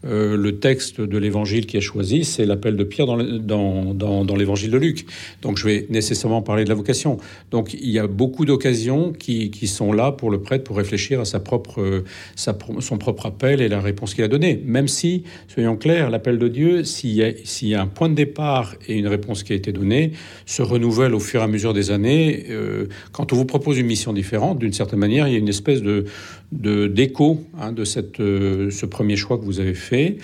Euh, 0.04 0.36
le 0.36 0.60
texte 0.60 1.00
de 1.00 1.18
l'évangile 1.18 1.66
qui 1.66 1.76
est 1.76 1.80
choisi, 1.80 2.24
c'est 2.24 2.46
l'appel 2.46 2.76
de 2.76 2.84
Pierre 2.84 3.06
dans, 3.06 4.36
l'évangile 4.36 4.70
de 4.70 4.78
Luc. 4.78 5.06
Donc 5.42 5.58
je 5.58 5.64
vais 5.64 5.86
nécessairement 5.90 6.40
parler 6.40 6.62
de 6.64 6.68
la 6.68 6.76
vocation. 6.76 7.18
Donc 7.50 7.74
il 7.74 7.90
y 7.90 7.98
a 7.98 8.06
beaucoup 8.06 8.44
d'occasions 8.44 9.12
qui, 9.12 9.50
sont 9.66 9.92
là 9.92 10.12
pour 10.12 10.30
le 10.30 10.40
prêtre 10.40 10.64
pour 10.64 10.76
réfléchir 10.76 11.20
à 11.20 11.24
sa 11.24 11.40
propre, 11.40 12.04
son 12.36 12.98
propre 12.98 13.26
appel 13.26 13.60
et 13.60 13.68
la 13.68 13.80
réponse 13.80 14.14
qu'il 14.14 14.22
a 14.22 14.28
donnée. 14.28 14.62
Même 14.64 14.86
si, 14.88 15.24
soyons 15.48 15.76
clairs, 15.76 16.10
l'appel 16.10 16.38
de 16.38 16.48
Dieu, 16.48 16.84
s'il 16.84 17.10
y, 17.10 17.24
a, 17.24 17.32
s'il 17.44 17.68
y 17.68 17.74
a 17.74 17.82
un 17.82 17.86
point 17.86 18.08
de 18.08 18.14
départ 18.14 18.76
et 18.86 18.94
une 18.94 19.08
réponse 19.08 19.42
qui 19.42 19.52
a 19.52 19.56
été 19.56 19.72
donnée, 19.72 20.12
se 20.46 20.62
renouvelle 20.62 21.14
au 21.14 21.20
fur 21.20 21.40
et 21.40 21.44
à 21.44 21.48
mesure 21.48 21.74
des 21.74 21.90
années, 21.90 22.46
euh, 22.50 22.86
quand 23.12 23.32
on 23.32 23.36
vous 23.36 23.44
propose 23.44 23.78
une 23.78 23.86
mission 23.86 24.12
différente, 24.12 24.58
d'une 24.58 24.72
certaine 24.72 25.00
manière, 25.00 25.26
il 25.26 25.32
y 25.32 25.36
a 25.36 25.40
une 25.40 25.48
espèce 25.48 25.82
de 25.82 26.04
d'écho 26.50 27.44
hein, 27.60 27.72
de, 27.72 27.84
cette, 27.84 28.20
euh, 28.20 28.70
ce 28.70 28.86
premier 28.86 29.16
choix 29.16 29.38
que 29.38 29.44
vous 29.44 29.60
avez 29.60 29.74
fait. 29.74 30.16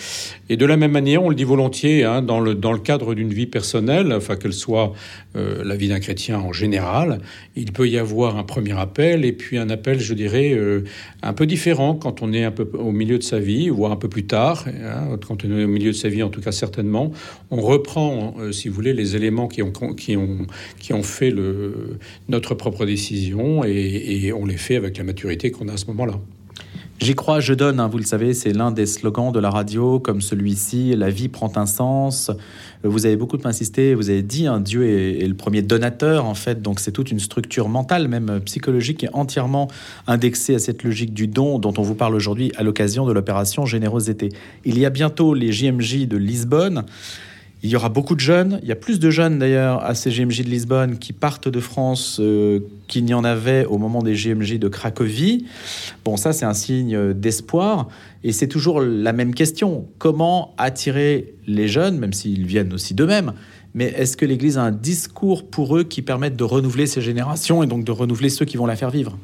Et 0.49 0.57
de 0.57 0.64
la 0.64 0.76
même 0.76 0.93
manière, 0.93 1.23
on 1.23 1.28
le 1.28 1.35
dit 1.35 1.45
volontiers, 1.45 2.04
hein, 2.04 2.23
dans, 2.23 2.40
le, 2.40 2.54
dans 2.54 2.73
le 2.73 2.78
cadre 2.78 3.14
d'une 3.14 3.33
vie 3.33 3.47
personnelle, 3.47 4.12
enfin 4.12 4.37
qu'elle 4.37 4.52
soit 4.52 4.93
euh, 5.37 5.62
la 5.64 5.76
vie 5.76 5.88
d'un 5.88 6.00
chrétien 6.00 6.38
en 6.38 6.52
général, 6.52 7.21
il 7.57 7.73
peut 7.73 7.88
y 7.88 7.99
avoir 7.99 8.38
un 8.38 8.43
premier 8.43 8.78
appel 8.78 9.25
et 9.25 9.33
puis 9.33 9.59
un 9.59 9.69
appel, 9.69 10.00
je 10.00 10.14
dirais, 10.14 10.57
un 11.23 11.33
peu 11.33 11.47
différent 11.47 11.95
quand 11.95 12.23
on 12.23 12.33
est 12.33 12.45
un 12.45 12.50
peu 12.50 12.69
au 12.75 12.93
milieu 12.93 13.19
de 13.19 13.23
sa 13.23 13.38
vie, 13.38 13.69
voire 13.69 13.93
un 13.93 13.97
peu 13.97 14.09
plus 14.09 14.26
tard, 14.26 14.66
hein, 14.66 15.19
quand 15.26 15.45
on 15.45 15.59
est 15.59 15.64
au 15.64 15.69
milieu 15.69 15.93
de 15.93 15.97
sa 15.97 16.09
vie, 16.09 16.23
en 16.23 16.31
tout 16.31 16.40
cas 16.40 16.52
certainement, 16.52 17.12
on 17.50 17.61
reprend, 17.61 18.35
si 18.50 18.69
vous 18.69 18.75
voulez, 18.75 18.93
les 18.93 19.16
éléments 19.16 19.49
qui 19.49 19.62
ont, 19.62 19.73
qui 19.73 20.16
ont, 20.16 20.47
qui 20.78 20.93
ont 20.93 21.02
fait 21.02 21.31
le, 21.31 21.99
notre 22.28 22.54
propre 22.54 22.87
décision 22.87 23.64
et, 23.64 24.33
on 24.33 24.47
les 24.47 24.57
fait 24.57 24.76
avec 24.76 24.99
la 24.99 25.04
maturité 25.04 25.50
qu'on 25.50 25.69
a 25.69 25.75
à 25.75 25.76
ce 25.76 25.87
moment-là. 25.87 26.13
J'y 27.01 27.15
crois, 27.17 27.41
je 27.41 27.53
donne, 27.53 27.81
hein, 27.81 27.89
vous 27.89 27.99
le 27.99 28.05
savez, 28.05 28.35
c'est 28.35 28.53
l'un 28.53 28.71
des 28.71 28.87
slogans 28.87 29.33
de 29.33 29.41
la 29.41 29.51
radio, 29.51 29.99
comme 29.99 30.21
celui-ci, 30.21 30.95
la 30.95 31.11
vie 31.11 31.29
prend 31.29 31.53
un 31.57 31.67
sens. 31.67 32.31
Vous 32.85 33.05
avez 33.05 33.17
beaucoup 33.17 33.39
insisté, 33.45 33.95
vous 33.95 34.11
avez 34.11 34.23
dit, 34.23 34.47
hein, 34.47 34.61
Dieu 34.61 34.89
est, 34.89 35.27
le 35.27 35.35
premier 35.35 35.61
donateur, 35.61 36.25
en 36.25 36.35
fait, 36.35 36.63
donc 36.63 36.79
c'est 36.79 36.93
toute 36.93 37.11
une 37.11 37.19
structure 37.19 37.69
mentale, 37.69 38.07
même 38.07 38.41
psychologique, 38.45 38.99
qui 38.99 39.07
est 39.07 39.15
entièrement 39.15 39.69
indexée 40.07 40.55
à 40.55 40.59
cette 40.61 40.85
logique 40.85 41.13
du 41.13 41.27
don 41.27 41.59
dont 41.59 41.75
on 41.77 41.83
vous 41.83 41.97
parle 41.97 42.15
aujourd'hui 42.15 42.53
à 42.57 42.63
l'occasion 42.63 43.05
de 43.07 43.13
l'opération 43.13 43.67
Générosité. 43.67 44.29
Il 44.65 44.79
y 44.79 44.87
a 44.87 44.91
bientôt 44.91 45.35
les 45.35 45.53
JMJ 45.53 46.07
de 46.07 46.17
Lisbonne. 46.17 46.85
Il 47.64 47.71
y 47.71 47.76
aura 47.76 47.88
beaucoup 47.88 48.14
de 48.14 48.21
jeunes. 48.21 48.61
Il 48.62 48.68
y 48.68 48.73
a 48.73 48.76
plus 48.76 49.00
de 49.00 49.09
jeunes 49.09 49.38
d'ailleurs 49.38 49.83
à 49.83 49.94
ces 49.94 50.11
GMJ 50.11 50.44
de 50.44 50.50
Lisbonne 50.50 50.99
qui 50.99 51.14
partent 51.14 51.49
de 51.49 51.61
France 51.61 52.18
euh, 52.21 52.61
qu'il 52.88 53.06
n'y 53.06 53.14
en 53.14 53.25
avait 53.25 53.64
au 53.64 53.78
moment 53.78 54.02
des 54.02 54.12
GMJ 54.12 54.59
de 54.59 54.68
Cracovie. 54.68 55.47
Bon, 56.04 56.18
ça 56.18 56.35
c'est 56.35 56.44
un 56.44 56.52
signe 56.52 57.14
d'espoir. 57.14 57.88
Et 58.23 58.33
c'est 58.33 58.49
toujours 58.49 58.83
la 58.83 59.14
même 59.14 59.35
question. 59.35 59.88
Comment 59.97 60.54
attirer 60.59 61.33
les 61.47 61.66
jeunes, 61.66 61.99
même 61.99 62.12
s'ils 62.12 62.47
viennent 62.47 62.75
aussi 62.75 62.92
d'eux-mêmes? 62.92 63.33
Mais 63.73 63.87
est-ce 63.87 64.18
que 64.18 64.26
l'Église 64.26 64.59
a 64.59 64.62
un 64.62 64.71
discours 64.71 65.49
pour 65.49 65.78
eux 65.78 65.85
qui 65.85 66.02
permette 66.02 66.37
de 66.37 66.44
renouveler 66.44 66.87
ces 66.87 67.00
générations 67.00 67.62
et 67.62 67.66
donc 67.66 67.85
de 67.85 67.92
renouveler 67.92 68.28
ceux 68.28 68.44
qui 68.44 68.59
vont 68.59 68.66
la 68.66 68.76
faire 68.76 68.90
vivre? 68.90 69.16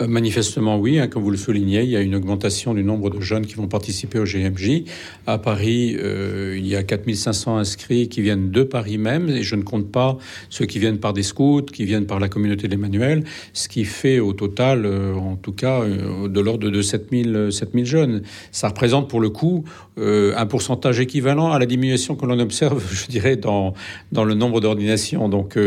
Euh, 0.00 0.06
manifestement, 0.06 0.78
oui. 0.78 0.98
Hein, 0.98 1.08
comme 1.08 1.22
vous 1.22 1.30
le 1.30 1.36
soulignez, 1.36 1.82
il 1.82 1.90
y 1.90 1.96
a 1.96 2.00
une 2.00 2.14
augmentation 2.14 2.74
du 2.74 2.82
nombre 2.82 3.10
de 3.10 3.20
jeunes 3.20 3.46
qui 3.46 3.54
vont 3.54 3.68
participer 3.68 4.18
au 4.18 4.24
GMJ. 4.24 4.84
À 5.26 5.38
Paris, 5.38 5.96
euh, 5.98 6.56
il 6.58 6.66
y 6.66 6.76
a 6.76 6.82
4500 6.82 7.58
inscrits 7.58 8.08
qui 8.08 8.22
viennent 8.22 8.50
de 8.50 8.62
Paris 8.62 8.98
même, 8.98 9.28
et 9.28 9.42
je 9.42 9.56
ne 9.56 9.62
compte 9.62 9.90
pas 9.90 10.16
ceux 10.48 10.66
qui 10.66 10.78
viennent 10.78 10.98
par 10.98 11.12
des 11.12 11.22
scouts, 11.22 11.62
qui 11.62 11.84
viennent 11.84 12.06
par 12.06 12.18
la 12.18 12.28
communauté 12.28 12.68
d'Emmanuel, 12.68 13.24
ce 13.52 13.68
qui 13.68 13.84
fait 13.84 14.20
au 14.20 14.32
total, 14.32 14.86
euh, 14.86 15.14
en 15.14 15.36
tout 15.36 15.52
cas, 15.52 15.84
de 15.84 16.40
l'ordre 16.40 16.70
de 16.70 16.82
7000, 16.82 17.48
7000 17.50 17.86
jeunes. 17.86 18.22
Ça 18.52 18.68
représente 18.68 19.08
pour 19.08 19.20
le 19.20 19.30
coup 19.30 19.64
un 19.98 20.46
pourcentage 20.46 20.98
équivalent 20.98 21.52
à 21.52 21.58
la 21.58 21.66
diminution 21.66 22.16
que 22.16 22.24
l'on 22.24 22.38
observe, 22.38 22.82
je 22.92 23.06
dirais, 23.06 23.36
dans, 23.36 23.74
dans 24.12 24.24
le 24.24 24.34
nombre 24.34 24.60
d'ordinations. 24.60 25.28
Donc, 25.28 25.58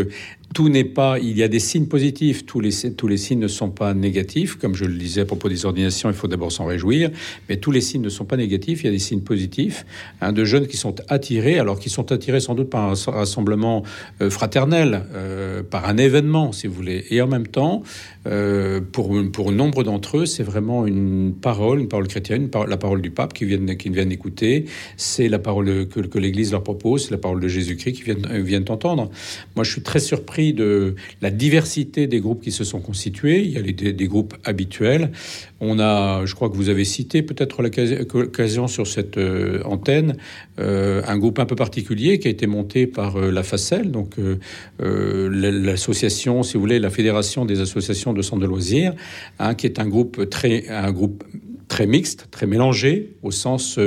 tout 0.53 0.69
n'est 0.69 0.83
pas, 0.83 1.19
il 1.19 1.37
y 1.37 1.43
a 1.43 1.47
des 1.47 1.59
signes 1.59 1.87
positifs, 1.87 2.45
tous 2.45 2.59
les, 2.59 2.71
tous 2.95 3.07
les 3.07 3.17
signes 3.17 3.39
ne 3.39 3.47
sont 3.47 3.71
pas 3.71 3.93
négatifs, 3.93 4.55
comme 4.55 4.75
je 4.75 4.85
le 4.85 4.95
disais 4.95 5.21
à 5.21 5.25
propos 5.25 5.49
des 5.49 5.65
ordinations, 5.65 6.09
il 6.09 6.15
faut 6.15 6.27
d'abord 6.27 6.51
s'en 6.51 6.65
réjouir, 6.65 7.09
mais 7.49 7.57
tous 7.57 7.71
les 7.71 7.81
signes 7.81 8.01
ne 8.01 8.09
sont 8.09 8.25
pas 8.25 8.37
négatifs, 8.37 8.83
il 8.83 8.85
y 8.85 8.89
a 8.89 8.91
des 8.91 8.99
signes 8.99 9.21
positifs, 9.21 9.85
hein, 10.21 10.31
de 10.31 10.45
jeunes 10.45 10.67
qui 10.67 10.77
sont 10.77 10.95
attirés, 11.09 11.59
alors 11.59 11.79
qui 11.79 11.89
sont 11.89 12.11
attirés 12.11 12.39
sans 12.39 12.55
doute 12.55 12.69
par 12.69 12.91
un 12.91 13.11
rassemblement 13.11 13.83
euh, 14.21 14.29
fraternel, 14.29 15.05
euh, 15.13 15.63
par 15.63 15.87
un 15.87 15.97
événement, 15.97 16.51
si 16.51 16.67
vous 16.67 16.73
voulez, 16.73 17.05
et 17.09 17.21
en 17.21 17.27
même 17.27 17.47
temps, 17.47 17.83
euh, 18.27 18.81
pour, 18.81 19.13
pour 19.31 19.51
nombre 19.51 19.83
d'entre 19.83 20.19
eux, 20.19 20.25
c'est 20.25 20.43
vraiment 20.43 20.85
une 20.85 21.33
parole, 21.33 21.79
une 21.79 21.87
parole 21.87 22.07
chrétienne, 22.07 22.49
la 22.67 22.77
parole 22.77 23.01
du 23.01 23.11
pape 23.11 23.33
qui 23.33 23.45
viennent, 23.45 23.75
qui 23.77 23.89
viennent 23.89 24.11
écouter, 24.11 24.65
c'est 24.97 25.27
la 25.27 25.39
parole 25.39 25.87
que, 25.87 26.17
l'Église 26.17 26.51
leur 26.51 26.63
propose, 26.63 27.05
c'est 27.05 27.11
la 27.11 27.17
parole 27.17 27.39
de 27.39 27.47
Jésus-Christ 27.47 27.93
qui 27.93 28.03
viennent, 28.03 28.41
viennent 28.41 28.65
entendre. 28.69 29.09
Moi, 29.55 29.63
je 29.63 29.71
suis 29.71 29.81
très 29.81 29.99
surpris 29.99 30.53
de 30.53 30.95
la 31.21 31.31
diversité 31.31 32.07
des 32.07 32.19
groupes 32.19 32.41
qui 32.41 32.51
se 32.51 32.63
sont 32.63 32.79
constitués. 32.79 33.41
Il 33.41 33.51
y 33.51 33.57
a 33.57 33.91
des, 33.91 34.07
groupes 34.07 34.35
habituels. 34.43 35.11
On 35.59 35.79
a, 35.79 36.25
je 36.25 36.35
crois 36.35 36.49
que 36.49 36.55
vous 36.55 36.69
avez 36.69 36.85
cité 36.85 37.21
peut-être 37.21 37.61
l'occasion 37.61 38.67
sur 38.67 38.85
cette 38.85 39.17
euh, 39.17 39.61
antenne, 39.63 40.17
euh, 40.59 41.01
un 41.07 41.17
groupe 41.17 41.39
un 41.39 41.45
peu 41.45 41.55
particulier 41.55 42.19
qui 42.19 42.27
a 42.27 42.31
été 42.31 42.47
monté 42.47 42.85
par 42.87 43.17
euh, 43.17 43.31
la 43.31 43.43
FACEL, 43.43 43.91
donc 43.91 44.15
l'association, 44.79 46.43
si 46.43 46.55
vous 46.55 46.59
voulez, 46.61 46.79
la 46.79 46.89
Fédération 46.89 47.45
des 47.45 47.61
associations 47.61 48.12
de 48.13 48.21
centres 48.21 48.41
de 48.41 48.47
loisirs, 48.47 48.93
hein, 49.39 49.55
qui 49.55 49.65
est 49.65 49.79
un 49.79 49.87
groupe 49.87 50.29
très, 50.29 50.67
un 50.69 50.91
groupe 50.91 51.23
très 51.67 51.87
mixte, 51.87 52.27
très 52.29 52.45
mélangé, 52.45 53.13
au 53.23 53.31
sens 53.31 53.79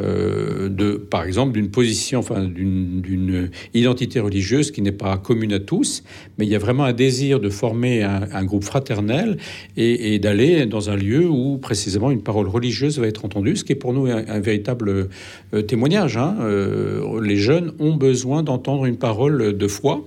euh, 0.00 0.68
de, 0.68 0.92
par 0.92 1.24
exemple, 1.24 1.52
d'une 1.52 1.70
position, 1.70 2.20
enfin, 2.20 2.44
d'une 2.44 3.50
identité 3.74 4.20
religieuse 4.20 4.70
qui 4.70 4.82
n'est 4.82 4.92
pas 4.92 5.16
commune 5.18 5.52
à 5.52 5.58
tous, 5.58 6.04
mais 6.38 6.46
il 6.46 6.50
y 6.50 6.54
a 6.54 6.58
vraiment 6.58 6.84
un 6.84 6.92
désir 6.92 7.40
de 7.40 7.50
former 7.50 8.02
un, 8.02 8.44
groupe 8.44 8.64
fraternel 8.64 9.36
et, 9.76 10.18
d'aller 10.18 10.66
dans 10.66 10.90
un 10.90 10.96
lieu 10.96 11.28
où 11.28 11.58
précisément 11.58 12.10
une 12.10 12.22
parole 12.22 12.48
religieuse 12.48 12.98
va 12.98 13.06
être 13.06 13.24
entendue, 13.24 13.56
ce 13.56 13.64
qui 13.64 13.72
est 13.72 13.76
pour 13.76 13.92
nous 13.92 14.06
un, 14.06 14.40
véritable 14.40 15.08
euh, 15.54 15.62
témoignage. 15.62 16.16
Hein. 16.16 16.36
Euh, 16.40 17.20
les 17.22 17.36
jeunes 17.36 17.72
ont 17.78 17.96
besoin 17.96 18.42
d'entendre 18.42 18.86
une 18.86 18.96
parole 18.96 19.56
de 19.56 19.68
foi. 19.68 20.02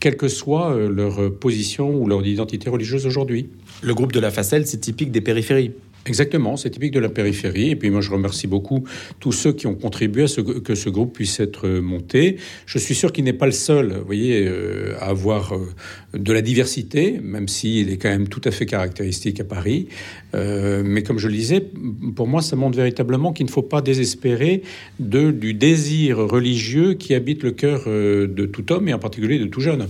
Quelle 0.00 0.16
que 0.16 0.28
soit 0.28 0.76
leur 0.76 1.32
position 1.34 1.94
ou 1.94 2.06
leur 2.06 2.26
identité 2.26 2.70
religieuse 2.70 3.06
aujourd'hui. 3.06 3.48
Le 3.82 3.94
groupe 3.94 4.12
de 4.12 4.20
la 4.20 4.30
Facelle, 4.30 4.66
c'est 4.66 4.78
typique 4.78 5.10
des 5.10 5.20
périphéries. 5.20 5.72
Exactement, 6.04 6.56
c'est 6.56 6.70
typique 6.70 6.92
de 6.92 6.98
la 6.98 7.08
périphérie. 7.08 7.70
Et 7.70 7.76
puis 7.76 7.88
moi, 7.90 8.00
je 8.00 8.10
remercie 8.10 8.48
beaucoup 8.48 8.84
tous 9.20 9.30
ceux 9.30 9.52
qui 9.52 9.68
ont 9.68 9.76
contribué 9.76 10.24
à 10.24 10.26
ce, 10.26 10.40
que 10.40 10.74
ce 10.74 10.88
groupe 10.88 11.14
puisse 11.14 11.38
être 11.38 11.68
monté. 11.68 12.38
Je 12.66 12.78
suis 12.78 12.96
sûr 12.96 13.12
qu'il 13.12 13.22
n'est 13.22 13.32
pas 13.32 13.46
le 13.46 13.52
seul, 13.52 13.98
vous 13.98 14.04
voyez, 14.04 14.44
euh, 14.44 14.96
à 14.98 15.10
avoir 15.10 15.54
euh, 15.54 15.68
de 16.14 16.32
la 16.32 16.42
diversité, 16.42 17.20
même 17.22 17.46
s'il 17.46 17.92
est 17.92 17.98
quand 17.98 18.08
même 18.08 18.26
tout 18.26 18.40
à 18.44 18.50
fait 18.50 18.66
caractéristique 18.66 19.38
à 19.38 19.44
Paris. 19.44 19.86
Euh, 20.34 20.82
mais 20.84 21.04
comme 21.04 21.18
je 21.18 21.28
le 21.28 21.34
disais, 21.34 21.64
pour 22.16 22.26
moi, 22.26 22.42
ça 22.42 22.56
montre 22.56 22.76
véritablement 22.76 23.32
qu'il 23.32 23.46
ne 23.46 23.50
faut 23.52 23.62
pas 23.62 23.80
désespérer 23.80 24.62
du 24.98 25.54
désir 25.54 26.18
religieux 26.18 26.94
qui 26.94 27.14
habite 27.14 27.44
le 27.44 27.52
cœur 27.52 27.84
de 27.86 28.46
tout 28.46 28.72
homme 28.72 28.88
et 28.88 28.94
en 28.94 28.98
particulier 28.98 29.38
de 29.38 29.46
tout 29.46 29.60
jeune. 29.60 29.86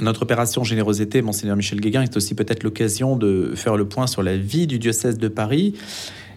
Notre 0.00 0.22
opération 0.22 0.64
Générosité, 0.64 1.20
Monseigneur 1.20 1.56
Michel 1.56 1.80
Guéguin, 1.80 2.02
est 2.02 2.16
aussi 2.16 2.34
peut-être 2.34 2.62
l'occasion 2.62 3.16
de 3.16 3.52
faire 3.54 3.76
le 3.76 3.86
point 3.86 4.06
sur 4.06 4.22
la 4.22 4.36
vie 4.36 4.66
du 4.66 4.78
diocèse 4.78 5.18
de 5.18 5.28
Paris. 5.28 5.74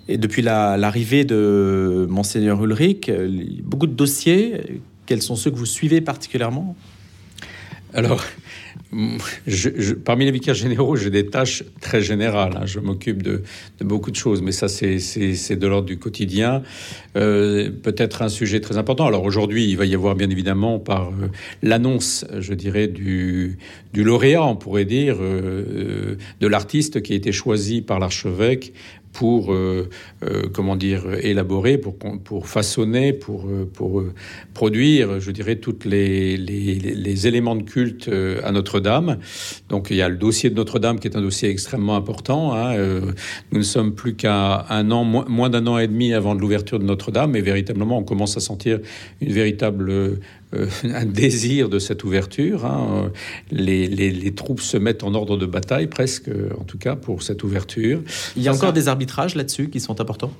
Et 0.07 0.17
depuis 0.17 0.41
l'arrivée 0.41 1.23
de 1.23 2.05
Monseigneur 2.09 2.61
Ulrich, 2.63 3.09
beaucoup 3.63 3.87
de 3.87 3.93
dossiers. 3.93 4.81
Quels 5.05 5.21
sont 5.21 5.35
ceux 5.35 5.51
que 5.51 5.55
vous 5.55 5.65
suivez 5.65 6.01
particulièrement? 6.01 6.75
Alors, 7.93 8.23
parmi 10.05 10.25
les 10.25 10.31
vicaires 10.31 10.53
généraux, 10.53 10.95
j'ai 10.95 11.09
des 11.09 11.27
tâches 11.27 11.63
très 11.81 12.01
générales. 12.01 12.57
Hein. 12.57 12.65
Je 12.65 12.79
m'occupe 12.79 13.21
de, 13.21 13.43
beaucoup 13.81 14.11
de 14.11 14.15
choses, 14.15 14.41
mais 14.41 14.51
ça, 14.51 14.67
c'est 14.67 15.55
de 15.55 15.67
l'ordre 15.67 15.87
du 15.87 15.97
quotidien. 15.97 16.63
Euh, 17.15 17.69
peut-être 17.69 18.21
un 18.21 18.29
sujet 18.29 18.59
très 18.59 18.77
important. 18.77 19.05
Alors 19.05 19.23
aujourd'hui, 19.23 19.69
il 19.69 19.77
va 19.77 19.85
y 19.85 19.93
avoir 19.93 20.15
bien 20.15 20.29
évidemment 20.29 20.79
par 20.79 21.09
euh, 21.09 21.27
l'annonce, 21.61 22.25
je 22.39 22.53
dirais, 22.53 22.87
du, 22.87 23.57
du, 23.93 24.03
lauréat, 24.03 24.43
on 24.43 24.55
pourrait 24.55 24.85
dire, 24.85 25.17
euh, 25.19 26.15
de 26.39 26.47
l'artiste 26.47 27.01
qui 27.01 27.13
a 27.13 27.15
été 27.15 27.31
choisi 27.31 27.81
par 27.81 27.99
l'archevêque 27.99 28.73
pour, 29.13 29.53
euh, 29.53 29.89
euh, 30.23 30.43
comment 30.51 30.75
dire, 30.75 31.03
élaborer, 31.21 31.77
pour, 31.77 31.95
pour 31.97 32.47
façonner, 32.47 33.13
pour, 33.13 33.45
euh, 33.47 33.69
pour 33.71 34.03
produire, 34.53 35.19
je 35.19 35.31
dirais, 35.31 35.57
tous 35.57 35.85
les, 35.85 36.35
les, 36.35 37.27
éléments 37.27 37.55
de 37.55 37.63
culte 37.63 38.09
à 38.43 38.51
Notre-Dame. 38.51 39.19
Donc 39.69 39.87
il 39.91 39.97
y 39.97 40.01
a 40.01 40.09
le 40.09 40.17
dossier 40.17 40.49
de 40.49 40.55
Notre-Dame 40.55 40.99
qui 40.99 41.07
est 41.07 41.15
un 41.15 41.21
dossier 41.21 41.49
extrêmement 41.49 41.95
important. 41.95 42.53
Hein. 42.53 42.75
Nous 43.51 43.59
ne 43.59 43.63
sommes 43.63 43.93
plus 43.93 44.15
qu'à 44.15 44.65
un 44.69 44.91
an, 44.91 45.05
moins 45.05 45.49
d'un 45.49 45.67
an 45.67 45.77
et 45.77 45.87
demi 45.87 46.13
avant 46.13 46.33
l'ouverture 46.33 46.79
de 46.79 46.83
Notre-Dame, 46.83 47.35
et 47.35 47.41
véritablement 47.41 47.99
on 47.99 48.03
commence 48.03 48.35
à 48.35 48.39
sentir 48.39 48.79
une 49.21 49.31
véritable 49.31 50.19
euh, 50.53 50.67
un 50.83 51.05
désir 51.05 51.69
de 51.69 51.79
cette 51.79 52.03
ouverture. 52.03 52.65
Hein. 52.65 53.11
Les, 53.51 54.33
troupes 54.35 54.61
se 54.61 54.77
mettent 54.77 55.03
en 55.03 55.13
ordre 55.13 55.37
de 55.37 55.45
bataille, 55.45 55.87
presque, 55.87 56.29
en 56.59 56.63
tout 56.63 56.77
cas, 56.77 56.95
pour 56.95 57.23
cette 57.23 57.43
ouverture. 57.43 58.01
Il 58.35 58.43
y 58.43 58.47
a 58.47 58.53
encore 58.53 58.73
des 58.73 58.87
arbitrages 58.87 59.35
là-dessus 59.35 59.69
qui 59.69 59.79
sont 59.79 60.01
importants? 60.01 60.33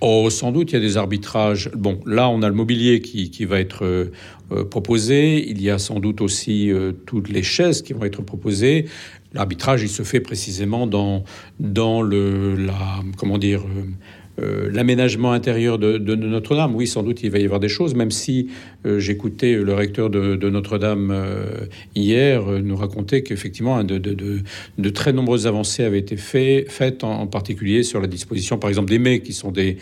Oh, 0.00 0.28
sans 0.30 0.50
doute, 0.50 0.72
il 0.72 0.74
y 0.74 0.78
a 0.78 0.80
des 0.80 0.96
arbitrages. 0.96 1.70
Bon, 1.76 2.00
là, 2.06 2.28
on 2.28 2.42
a 2.42 2.48
le 2.48 2.54
mobilier 2.54 3.00
qui, 3.00 3.44
va 3.44 3.60
être 3.60 3.84
euh, 3.84 4.10
euh, 4.50 4.64
proposé. 4.64 5.48
Il 5.48 5.62
y 5.62 5.70
a 5.70 5.78
sans 5.78 6.00
doute 6.00 6.20
aussi 6.20 6.72
toutes 7.06 7.28
les 7.28 7.42
chaises 7.42 7.82
qui 7.82 7.92
vont 7.92 8.04
être 8.04 8.22
proposées. 8.22 8.86
L'arbitrage, 9.34 9.82
il 9.82 9.88
se 9.88 10.02
fait 10.02 10.20
précisément 10.20 10.86
dans, 10.86 11.24
dans 11.58 12.02
le, 12.02 12.54
la, 12.54 13.02
comment 13.16 13.38
dire, 13.38 13.62
euh, 13.62 13.84
l'aménagement 14.38 15.32
intérieur 15.32 15.78
de, 15.78 15.98
Notre-Dame, 16.14 16.74
oui, 16.74 16.86
sans 16.86 17.02
doute 17.02 17.22
il 17.22 17.30
va 17.30 17.38
y 17.38 17.44
avoir 17.44 17.60
des 17.60 17.68
choses, 17.68 17.94
même 17.94 18.10
si 18.10 18.48
euh, 18.86 18.98
j'écoutais 18.98 19.54
le 19.54 19.74
recteur 19.74 20.10
de, 20.10 20.48
Notre-Dame 20.48 21.10
euh, 21.12 21.66
hier 21.94 22.42
nous 22.44 22.76
raconter 22.76 23.22
qu'effectivement 23.22 23.84
de, 23.84 24.88
très 24.90 25.12
nombreuses 25.12 25.46
avancées 25.46 25.84
avaient 25.84 25.98
été 25.98 26.16
faites, 26.16 27.04
en, 27.04 27.26
particulier 27.26 27.82
sur 27.82 28.00
la 28.00 28.06
disposition, 28.06 28.58
par 28.58 28.68
exemple, 28.70 28.90
des 28.90 28.98
mets, 28.98 29.20
qui 29.20 29.32
sont 29.32 29.52
des, 29.52 29.76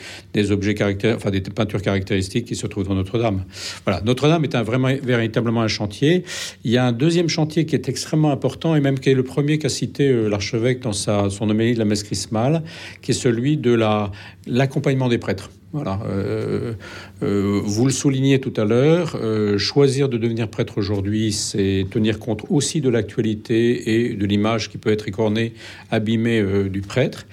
objets 0.50 0.74
enfin 1.14 1.30
des 1.30 1.40
peintures 1.40 1.82
caractéristiques 1.82 2.46
qui 2.46 2.56
se 2.56 2.66
trouvent 2.66 2.88
dans 2.88 2.94
Notre-Dame. 2.94 3.44
Voilà, 3.84 4.02
Notre-Dame 4.02 4.44
est 4.44 4.54
un, 4.54 4.62
vraiment, 4.62 4.90
véritablement 5.02 5.62
un 5.62 5.68
chantier. 5.68 6.24
Il 6.64 6.70
y 6.70 6.76
a 6.76 6.84
un 6.84 6.92
deuxième 6.92 7.28
chantier 7.28 7.66
qui 7.66 7.74
est 7.74 7.88
extrêmement 7.88 8.32
important 8.32 8.74
et 8.74 8.80
même 8.80 8.98
qui 8.98 9.10
est 9.10 9.14
le 9.14 9.22
premier 9.22 9.58
qu'a 9.58 9.68
cité 9.68 10.12
l'archevêque 10.28 10.80
dans 10.80 10.92
sa, 10.92 11.30
son 11.30 11.48
homélie 11.50 11.74
de 11.74 11.78
la 11.78 11.84
messe 11.84 12.02
chrismale, 12.02 12.62
qui 13.02 13.12
est 13.12 13.14
celui 13.14 13.56
de 13.56 13.72
la 13.72 14.10
l'accompagnement 14.46 15.08
des 15.08 15.18
prêtres. 15.18 15.50
Euh, 15.74 16.74
euh, 17.22 17.60
vous 17.64 17.84
le 17.84 17.92
soulignez 17.92 18.40
tout 18.40 18.52
à 18.56 18.64
l'heure, 18.64 19.16
euh, 19.20 19.56
choisir 19.56 20.08
de 20.08 20.18
devenir 20.18 20.48
prêtre 20.48 20.78
aujourd'hui, 20.78 21.32
c'est 21.32 21.86
tenir 21.90 22.18
compte 22.18 22.44
aussi 22.48 22.80
de 22.80 22.88
l'actualité 22.88 24.08
et 24.08 24.14
de 24.14 24.26
l'image 24.26 24.68
qui 24.68 24.78
peut 24.78 24.90
être 24.90 25.06
écornée, 25.06 25.54
abîmée 25.90 26.42
du 26.68 26.80
prêtre. 26.80 27.26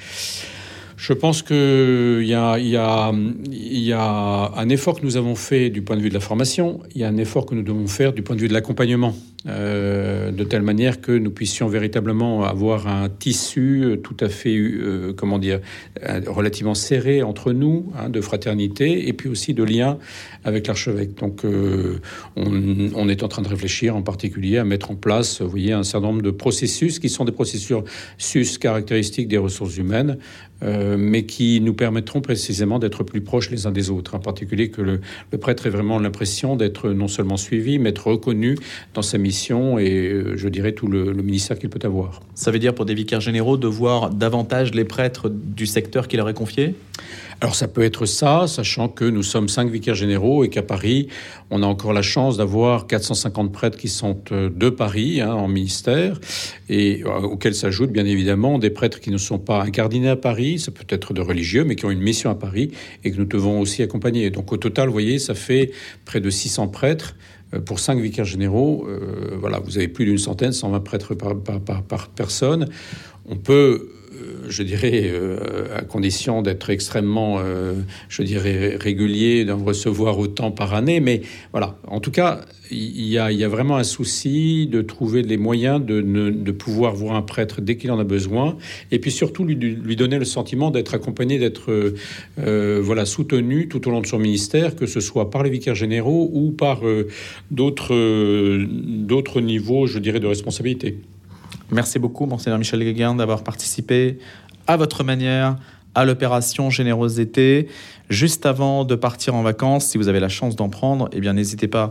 Je 0.98 1.14
pense 1.14 1.44
qu'il 1.44 2.24
y 2.24 2.34
a 2.34 3.12
un 3.12 4.70
effort 4.70 5.00
que 5.00 5.06
nous 5.06 5.18
avons 5.18 5.36
fait 5.36 5.70
du 5.70 5.82
point 5.82 5.96
de 5.96 6.02
vue 6.02 6.10
de 6.10 6.14
la 6.14 6.20
formation, 6.20 6.82
il 6.94 7.02
y 7.02 7.04
a 7.04 7.08
un 7.08 7.18
effort 7.18 7.46
que 7.46 7.56
nous 7.56 7.64
devons 7.64 7.88
faire 7.88 8.14
du 8.14 8.22
point 8.22 8.36
de 8.36 8.42
vue 8.42 8.48
de 8.48 8.54
l'accompagnement. 8.54 9.16
Euh, 9.48 10.32
de 10.32 10.44
telle 10.44 10.62
manière 10.62 11.00
que 11.00 11.12
nous 11.12 11.32
puissions 11.32 11.68
véritablement 11.68 12.44
avoir 12.44 12.88
un 12.88 13.08
tissu 13.08 13.84
euh, 13.84 13.96
tout 13.96 14.18
à 14.20 14.28
fait, 14.28 14.56
euh, 14.58 15.14
comment 15.16 15.40
dire, 15.40 15.62
relativement 16.28 16.74
serré 16.74 17.24
entre 17.24 17.54
nous, 17.54 17.92
hein, 17.98 18.10
de 18.10 18.20
fraternité 18.20 19.08
et 19.08 19.14
puis 19.14 19.30
aussi 19.30 19.54
de 19.54 19.64
lien 19.64 20.00
avec 20.44 20.68
l'archevêque. 20.68 21.16
Donc, 21.16 21.44
on, 22.36 23.10
est 23.10 23.24
en 23.24 23.28
train 23.28 23.42
de 23.42 23.48
réfléchir 23.48 23.96
en 23.96 24.02
particulier 24.02 24.58
à 24.58 24.64
mettre 24.64 24.92
en 24.92 24.96
place, 24.96 25.42
vous 25.42 25.50
voyez, 25.50 25.74
un 25.74 25.84
certain 25.84 26.08
nombre 26.08 26.22
de 26.22 26.32
processus 26.32 27.00
qui 27.00 27.10
sont 27.10 27.26
des 27.26 27.32
processus 27.32 28.58
caractéristiques 28.58 29.28
des 29.28 29.38
ressources 29.38 29.78
humaines, 29.78 30.18
mais 30.62 31.24
qui 31.26 31.62
nous 31.62 31.74
permettront 31.74 32.22
précisément 32.22 32.80
d'être 32.80 33.04
plus 33.04 33.22
proches 33.22 33.52
les 33.52 33.68
uns 33.68 33.72
des 33.72 33.90
autres. 33.90 34.16
En 34.16 34.20
particulier 34.20 34.70
que 34.70 34.82
le, 34.82 35.02
le 35.32 35.38
prêtre 35.38 35.68
ait 35.68 35.70
vraiment 35.70 36.00
l'impression 36.00 36.56
d'être 36.56 36.90
non 36.90 37.08
seulement 37.08 37.38
suivi, 37.38 37.80
mais 37.80 37.90
être 37.90 38.08
reconnu 38.08 38.58
dans 38.94 39.02
sa 39.02 39.18
mission 39.18 39.80
et 39.80 40.08
euh, 40.08 40.38
je 40.38 40.48
dirais 40.50 40.74
tout 40.74 40.88
le, 40.88 41.14
ministère 41.14 41.58
qu'il 41.60 41.70
peut 41.70 41.86
avoir. 41.86 42.22
Ça 42.36 42.52
veut 42.52 42.60
dire 42.60 42.74
pour 42.74 42.86
des 42.86 42.94
vicaires 42.94 43.22
généraux 43.22 43.58
de 43.58 43.68
voir 43.68 44.10
davantage 44.10 44.74
les 44.74 44.86
prêtres 44.86 45.30
du 45.30 45.66
secteur 45.66 46.08
qui 46.08 46.18
leur 46.18 46.30
est 46.30 46.34
confié? 46.34 46.76
Alors 47.40 47.54
ça 47.54 47.68
peut 47.68 47.84
être 47.84 48.08
ça, 48.08 48.48
sachant 48.48 48.90
que 48.90 49.06
nous 49.06 49.22
sommes 49.22 49.48
cinq 49.48 49.70
vicaires 49.70 49.94
généraux 49.94 50.44
et 50.44 50.50
qu'à 50.50 50.64
Paris, 50.64 51.08
on 51.52 51.62
a 51.62 51.68
encore 51.68 51.94
la 51.94 52.02
chance 52.02 52.36
d'avoir 52.36 52.88
450 52.88 53.52
prêtres 53.52 53.78
qui 53.78 53.90
sont 53.90 54.20
euh, 54.32 54.50
de 54.50 54.70
Paris 54.70 55.22
hein, 55.22 55.34
en 55.34 55.48
ministère 55.48 56.20
et 56.68 57.04
euh, 57.06 57.20
auxquels 57.20 57.54
s'ajoutent 57.54 57.92
bien 57.92 58.08
évidemment 58.08 58.58
des 58.58 58.72
prêtres 58.72 59.00
qui 59.00 59.12
ne 59.12 59.20
sont 59.20 59.38
pas 59.38 59.62
incardinés 59.62 60.10
à 60.10 60.16
Paris, 60.16 60.58
ça 60.58 60.72
peut 60.72 60.86
être 60.90 61.14
de 61.14 61.22
religieux, 61.22 61.64
mais 61.64 61.76
qui 61.76 61.86
ont 61.86 61.92
une 61.92 62.02
mission 62.02 62.32
à 62.32 62.36
Paris 62.36 62.72
et 63.04 63.12
que 63.12 63.18
nous 63.18 63.26
devons 63.26 63.60
aussi 63.60 63.84
accompagner. 63.84 64.32
Donc 64.32 64.52
au 64.52 64.58
total, 64.58 64.88
vous 64.88 64.94
voyez, 64.94 65.20
ça 65.20 65.36
fait 65.36 65.72
près 66.06 66.20
de 66.20 66.32
600 66.32 66.70
prêtres 66.70 67.16
euh, 67.54 67.60
pour 67.60 67.80
cinq 67.80 68.00
vicaires 68.00 68.26
généraux, 68.26 68.88
voilà, 69.40 69.60
vous 69.60 69.78
avez 69.78 69.88
plus 69.88 70.06
d'une 70.06 70.18
centaine, 70.18 70.54
120 70.54 70.80
prêtres 70.80 71.14
par, 71.14 71.36
par, 71.38 71.84
par, 71.84 72.08
personne. 72.10 72.68
On 73.30 73.36
peut 73.36 73.90
je 74.48 74.64
dirais, 74.64 75.12
à 75.76 75.82
condition 75.82 76.42
d'être 76.42 76.70
extrêmement, 76.70 77.40
je 78.10 78.24
dirais, 78.24 78.76
régulier, 78.76 79.46
d'en 79.46 79.58
recevoir 79.64 80.20
autant 80.20 80.52
par 80.52 80.74
année. 80.74 81.00
Mais 81.00 81.22
voilà, 81.52 81.78
en 81.88 82.00
tout 82.00 82.12
cas, 82.12 82.42
il 82.72 83.06
y, 83.06 83.18
a, 83.18 83.48
vraiment 83.48 83.78
un 83.78 83.84
souci 83.84 84.68
de 84.68 84.82
trouver 84.82 85.22
les 85.22 85.38
moyens 85.38 85.84
de, 85.84 86.02
de 86.02 86.52
pouvoir 86.52 86.94
voir 86.96 87.16
un 87.16 87.22
prêtre 87.22 87.62
dès 87.62 87.78
qu'il 87.78 87.92
en 87.92 88.00
a 88.00 88.04
besoin, 88.04 88.58
et 88.92 89.00
puis 89.00 89.12
surtout 89.12 89.46
lui, 89.46 89.56
lui 89.56 89.96
donner 89.96 90.20
le 90.20 90.26
sentiment 90.26 90.72
d'être 90.72 90.94
accompagné, 90.94 91.40
d'être 91.40 91.94
voilà 92.38 93.06
soutenu 93.06 93.68
tout 93.68 93.88
au 93.88 93.92
long 93.92 94.02
de 94.02 94.08
son 94.08 94.20
ministère, 94.20 94.76
que 94.76 94.86
ce 94.86 95.00
soit 95.00 95.30
par 95.30 95.44
les 95.44 95.50
vicaires 95.50 95.76
généraux 95.76 96.30
ou 96.34 96.52
par 96.52 96.82
d'autres 97.52 97.96
d'autres 99.08 99.42
niveaux, 99.42 99.88
je 99.88 100.00
dirais, 100.00 100.20
de 100.20 100.28
responsabilité. 100.28 100.98
Merci 101.72 102.00
beaucoup, 102.00 102.26
Monseigneur 102.26 102.58
Michel 102.60 102.80
Guéguin, 102.80 103.16
d'avoir 103.16 103.44
participé 103.44 104.20
à 104.68 104.78
votre 104.78 105.04
manière 105.04 105.56
à 105.96 106.06
l'opération 106.06 106.70
Générosité. 106.70 107.68
Juste 108.10 108.46
avant 108.46 108.86
de 108.86 108.96
partir 108.96 109.36
en 109.36 109.42
vacances, 109.42 109.88
si 109.88 109.98
vous 109.98 110.08
avez 110.08 110.20
la 110.20 110.30
chance 110.30 110.56
d'en 110.56 110.70
prendre, 110.70 111.10
eh 111.12 111.20
bien 111.20 111.34
n'hésitez 111.34 111.68
pas 111.68 111.90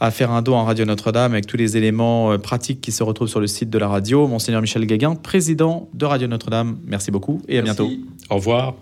à 0.00 0.10
faire 0.10 0.32
un 0.32 0.42
don 0.42 0.56
en 0.56 0.64
Radio 0.64 0.84
Notre-Dame 0.84 1.32
avec 1.32 1.46
tous 1.46 1.56
les 1.56 1.76
éléments 1.76 2.32
euh, 2.32 2.38
pratiques 2.38 2.80
qui 2.80 2.92
se 2.92 3.02
retrouvent 3.02 3.28
sur 3.28 3.40
le 3.40 3.46
site 3.46 3.70
de 3.70 3.78
la 3.78 3.88
radio. 3.88 4.26
Monseigneur 4.26 4.60
Michel 4.60 4.84
Guéguin, 4.86 5.14
président 5.14 5.88
de 5.94 6.04
Radio 6.04 6.26
Notre-Dame, 6.26 6.78
merci 6.84 7.10
beaucoup 7.10 7.40
et 7.48 7.58
à 7.58 7.62
bientôt. 7.62 7.88
Au 8.28 8.34
revoir. 8.36 8.74